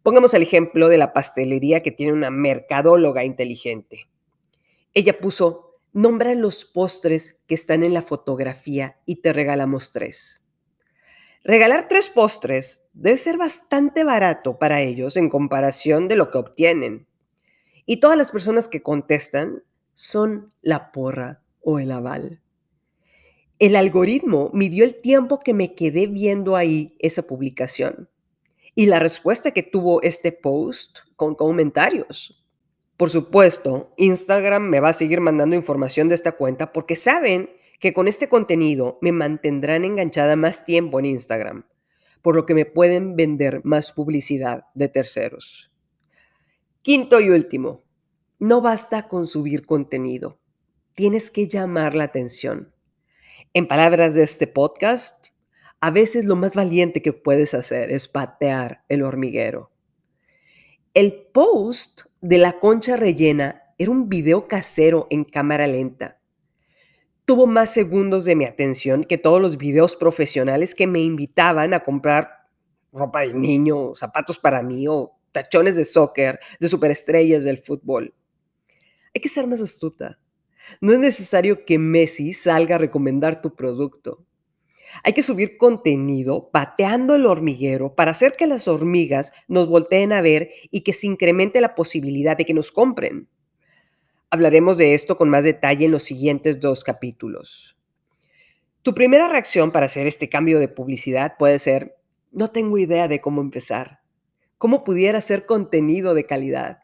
Pongamos 0.04 0.32
el 0.32 0.42
ejemplo 0.42 0.88
de 0.88 0.96
la 0.96 1.12
pastelería 1.12 1.80
que 1.80 1.90
tiene 1.90 2.12
una 2.12 2.30
mercadóloga 2.30 3.24
inteligente. 3.24 4.08
Ella 4.94 5.18
puso, 5.18 5.80
nombra 5.92 6.36
los 6.36 6.64
postres 6.64 7.42
que 7.48 7.56
están 7.56 7.82
en 7.82 7.94
la 7.94 8.02
fotografía 8.02 9.00
y 9.06 9.22
te 9.22 9.32
regalamos 9.32 9.90
tres. 9.90 10.48
Regalar 11.42 11.88
tres 11.88 12.10
postres 12.10 12.84
debe 12.92 13.16
ser 13.16 13.36
bastante 13.36 14.04
barato 14.04 14.56
para 14.56 14.82
ellos 14.82 15.16
en 15.16 15.28
comparación 15.28 16.06
de 16.06 16.14
lo 16.14 16.30
que 16.30 16.38
obtienen. 16.38 17.08
Y 17.86 17.98
todas 17.98 18.16
las 18.16 18.30
personas 18.30 18.68
que 18.68 18.84
contestan 18.84 19.64
son 19.94 20.52
la 20.62 20.92
porra 20.92 21.42
o 21.60 21.80
el 21.80 21.90
aval. 21.90 22.40
El 23.60 23.76
algoritmo 23.76 24.50
midió 24.54 24.84
el 24.84 25.02
tiempo 25.02 25.38
que 25.38 25.52
me 25.52 25.74
quedé 25.74 26.06
viendo 26.06 26.56
ahí 26.56 26.96
esa 26.98 27.26
publicación 27.26 28.08
y 28.74 28.86
la 28.86 28.98
respuesta 28.98 29.50
que 29.50 29.62
tuvo 29.62 30.00
este 30.00 30.32
post 30.32 31.00
con 31.14 31.34
comentarios. 31.34 32.42
Por 32.96 33.10
supuesto, 33.10 33.92
Instagram 33.98 34.62
me 34.62 34.80
va 34.80 34.88
a 34.88 34.94
seguir 34.94 35.20
mandando 35.20 35.56
información 35.56 36.08
de 36.08 36.14
esta 36.14 36.32
cuenta 36.32 36.72
porque 36.72 36.96
saben 36.96 37.50
que 37.80 37.92
con 37.92 38.08
este 38.08 38.30
contenido 38.30 38.98
me 39.02 39.12
mantendrán 39.12 39.84
enganchada 39.84 40.36
más 40.36 40.64
tiempo 40.64 40.98
en 40.98 41.04
Instagram, 41.04 41.66
por 42.22 42.36
lo 42.36 42.46
que 42.46 42.54
me 42.54 42.64
pueden 42.64 43.14
vender 43.14 43.60
más 43.62 43.92
publicidad 43.92 44.64
de 44.72 44.88
terceros. 44.88 45.70
Quinto 46.80 47.20
y 47.20 47.28
último, 47.28 47.84
no 48.38 48.62
basta 48.62 49.06
con 49.06 49.26
subir 49.26 49.66
contenido, 49.66 50.38
tienes 50.94 51.30
que 51.30 51.46
llamar 51.46 51.94
la 51.94 52.04
atención. 52.04 52.72
En 53.52 53.66
palabras 53.66 54.14
de 54.14 54.22
este 54.22 54.46
podcast, 54.46 55.26
a 55.80 55.90
veces 55.90 56.24
lo 56.24 56.36
más 56.36 56.54
valiente 56.54 57.02
que 57.02 57.12
puedes 57.12 57.52
hacer 57.52 57.90
es 57.90 58.06
patear 58.06 58.84
el 58.88 59.02
hormiguero. 59.02 59.72
El 60.94 61.26
post 61.32 62.02
de 62.20 62.38
la 62.38 62.60
concha 62.60 62.96
rellena 62.96 63.64
era 63.76 63.90
un 63.90 64.08
video 64.08 64.46
casero 64.46 65.08
en 65.10 65.24
cámara 65.24 65.66
lenta. 65.66 66.20
Tuvo 67.24 67.48
más 67.48 67.74
segundos 67.74 68.24
de 68.24 68.36
mi 68.36 68.44
atención 68.44 69.02
que 69.02 69.18
todos 69.18 69.42
los 69.42 69.56
videos 69.56 69.96
profesionales 69.96 70.76
que 70.76 70.86
me 70.86 71.00
invitaban 71.00 71.74
a 71.74 71.82
comprar 71.82 72.46
ropa 72.92 73.22
de 73.22 73.34
niño, 73.34 73.96
zapatos 73.96 74.38
para 74.38 74.62
mí 74.62 74.86
o 74.86 75.18
tachones 75.32 75.74
de 75.74 75.84
soccer, 75.84 76.38
de 76.60 76.68
superestrellas 76.68 77.42
del 77.42 77.58
fútbol. 77.58 78.14
Hay 79.12 79.20
que 79.20 79.28
ser 79.28 79.48
más 79.48 79.60
astuta. 79.60 80.20
No 80.80 80.92
es 80.92 80.98
necesario 80.98 81.64
que 81.64 81.78
Messi 81.78 82.34
salga 82.34 82.76
a 82.76 82.78
recomendar 82.78 83.40
tu 83.40 83.54
producto. 83.54 84.24
Hay 85.04 85.12
que 85.12 85.22
subir 85.22 85.56
contenido 85.56 86.50
pateando 86.50 87.14
el 87.14 87.26
hormiguero 87.26 87.94
para 87.94 88.10
hacer 88.10 88.32
que 88.32 88.46
las 88.46 88.66
hormigas 88.68 89.32
nos 89.48 89.68
volteen 89.68 90.12
a 90.12 90.20
ver 90.20 90.50
y 90.70 90.80
que 90.80 90.92
se 90.92 91.06
incremente 91.06 91.60
la 91.60 91.74
posibilidad 91.74 92.36
de 92.36 92.44
que 92.44 92.54
nos 92.54 92.72
compren. 92.72 93.28
Hablaremos 94.30 94.78
de 94.78 94.94
esto 94.94 95.16
con 95.16 95.28
más 95.28 95.44
detalle 95.44 95.86
en 95.86 95.92
los 95.92 96.02
siguientes 96.02 96.60
dos 96.60 96.84
capítulos. 96.84 97.76
Tu 98.82 98.94
primera 98.94 99.28
reacción 99.28 99.72
para 99.72 99.86
hacer 99.86 100.06
este 100.06 100.28
cambio 100.28 100.58
de 100.58 100.68
publicidad 100.68 101.36
puede 101.38 101.58
ser, 101.58 101.96
no 102.32 102.48
tengo 102.48 102.78
idea 102.78 103.08
de 103.08 103.20
cómo 103.20 103.40
empezar. 103.40 104.00
¿Cómo 104.56 104.84
pudiera 104.84 105.18
hacer 105.18 105.46
contenido 105.46 106.14
de 106.14 106.24
calidad? 106.24 106.78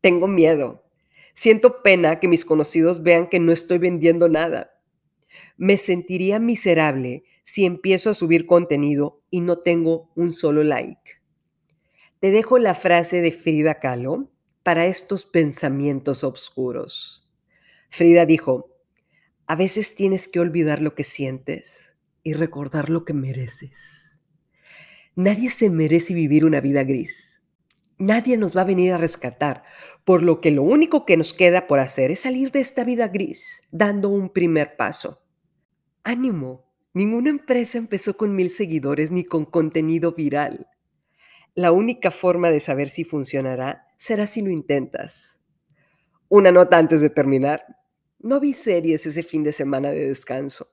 Tengo 0.00 0.28
miedo. 0.28 0.87
Siento 1.38 1.84
pena 1.84 2.18
que 2.18 2.26
mis 2.26 2.44
conocidos 2.44 3.04
vean 3.04 3.28
que 3.28 3.38
no 3.38 3.52
estoy 3.52 3.78
vendiendo 3.78 4.28
nada. 4.28 4.72
Me 5.56 5.76
sentiría 5.76 6.40
miserable 6.40 7.22
si 7.44 7.64
empiezo 7.64 8.10
a 8.10 8.14
subir 8.14 8.44
contenido 8.44 9.22
y 9.30 9.40
no 9.40 9.58
tengo 9.58 10.10
un 10.16 10.32
solo 10.32 10.64
like. 10.64 11.22
Te 12.18 12.32
dejo 12.32 12.58
la 12.58 12.74
frase 12.74 13.20
de 13.20 13.30
Frida 13.30 13.78
Kahlo 13.78 14.28
para 14.64 14.86
estos 14.86 15.24
pensamientos 15.24 16.24
oscuros. 16.24 17.24
Frida 17.88 18.26
dijo, 18.26 18.74
a 19.46 19.54
veces 19.54 19.94
tienes 19.94 20.26
que 20.26 20.40
olvidar 20.40 20.82
lo 20.82 20.96
que 20.96 21.04
sientes 21.04 21.92
y 22.24 22.32
recordar 22.32 22.90
lo 22.90 23.04
que 23.04 23.14
mereces. 23.14 24.20
Nadie 25.14 25.50
se 25.50 25.70
merece 25.70 26.14
vivir 26.14 26.44
una 26.44 26.60
vida 26.60 26.82
gris. 26.82 27.37
Nadie 27.98 28.36
nos 28.36 28.56
va 28.56 28.60
a 28.60 28.64
venir 28.64 28.92
a 28.92 28.98
rescatar, 28.98 29.64
por 30.04 30.22
lo 30.22 30.40
que 30.40 30.52
lo 30.52 30.62
único 30.62 31.04
que 31.04 31.16
nos 31.16 31.34
queda 31.34 31.66
por 31.66 31.80
hacer 31.80 32.12
es 32.12 32.20
salir 32.20 32.52
de 32.52 32.60
esta 32.60 32.84
vida 32.84 33.08
gris, 33.08 33.62
dando 33.72 34.08
un 34.08 34.28
primer 34.32 34.76
paso. 34.76 35.20
Ánimo, 36.04 36.64
ninguna 36.94 37.30
empresa 37.30 37.76
empezó 37.76 38.16
con 38.16 38.36
mil 38.36 38.50
seguidores 38.50 39.10
ni 39.10 39.24
con 39.24 39.44
contenido 39.44 40.12
viral. 40.12 40.68
La 41.56 41.72
única 41.72 42.12
forma 42.12 42.50
de 42.50 42.60
saber 42.60 42.88
si 42.88 43.02
funcionará 43.02 43.88
será 43.96 44.28
si 44.28 44.42
lo 44.42 44.50
intentas. 44.50 45.42
Una 46.28 46.52
nota 46.52 46.78
antes 46.78 47.00
de 47.00 47.10
terminar. 47.10 47.64
No 48.20 48.38
vi 48.38 48.52
series 48.52 49.06
ese 49.06 49.24
fin 49.24 49.42
de 49.42 49.52
semana 49.52 49.90
de 49.90 50.06
descanso. 50.06 50.70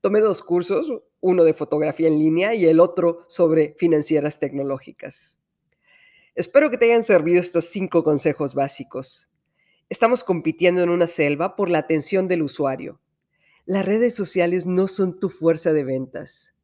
Tomé 0.00 0.20
dos 0.20 0.42
cursos, 0.42 0.90
uno 1.20 1.44
de 1.44 1.52
fotografía 1.52 2.08
en 2.08 2.18
línea 2.18 2.54
y 2.54 2.64
el 2.64 2.80
otro 2.80 3.26
sobre 3.28 3.74
financieras 3.76 4.38
tecnológicas. 4.38 5.41
Espero 6.34 6.70
que 6.70 6.78
te 6.78 6.86
hayan 6.86 7.02
servido 7.02 7.40
estos 7.40 7.66
cinco 7.66 8.02
consejos 8.02 8.54
básicos. 8.54 9.28
Estamos 9.90 10.24
compitiendo 10.24 10.82
en 10.82 10.88
una 10.88 11.06
selva 11.06 11.56
por 11.56 11.68
la 11.68 11.78
atención 11.78 12.26
del 12.26 12.40
usuario. 12.40 13.00
Las 13.66 13.84
redes 13.84 14.14
sociales 14.14 14.64
no 14.64 14.88
son 14.88 15.20
tu 15.20 15.28
fuerza 15.28 15.74
de 15.74 15.84
ventas. 15.84 16.54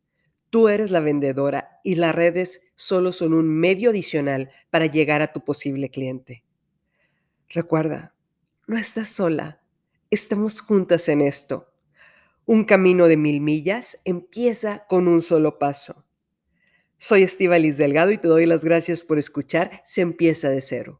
Tú 0.49 0.69
eres 0.71 0.91
la 0.91 1.01
vendedora 1.01 1.81
y 1.85 1.97
las 1.97 2.15
redes 2.15 2.73
solo 2.77 3.13
son 3.13 3.35
un 3.35 3.47
medio 3.47 3.91
adicional 3.91 4.51
para 4.71 4.87
llegar 4.87 5.21
a 5.21 5.35
tu 5.35 5.45
posible 5.45 5.91
cliente. 5.91 6.45
Recuerda, 7.51 8.15
no 8.67 8.79
estás 8.79 9.11
sola. 9.11 9.61
Estamos 10.11 10.63
juntas 10.63 11.11
en 11.11 11.21
esto. 11.21 11.71
Un 12.47 12.65
camino 12.65 13.07
de 13.07 13.19
mil 13.19 13.43
millas 13.43 14.01
empieza 14.07 14.87
con 14.89 15.09
un 15.09 15.21
solo 15.21 15.59
paso. 15.59 16.07
Soy 17.01 17.23
Estivalis 17.23 17.77
Delgado 17.77 18.11
y 18.11 18.19
te 18.19 18.27
doy 18.27 18.45
las 18.45 18.65
gracias 18.65 19.05
por 19.05 19.21
escuchar 19.21 19.83
Se 19.85 20.01
empieza 20.01 20.49
de 20.49 20.61
cero. 20.61 20.97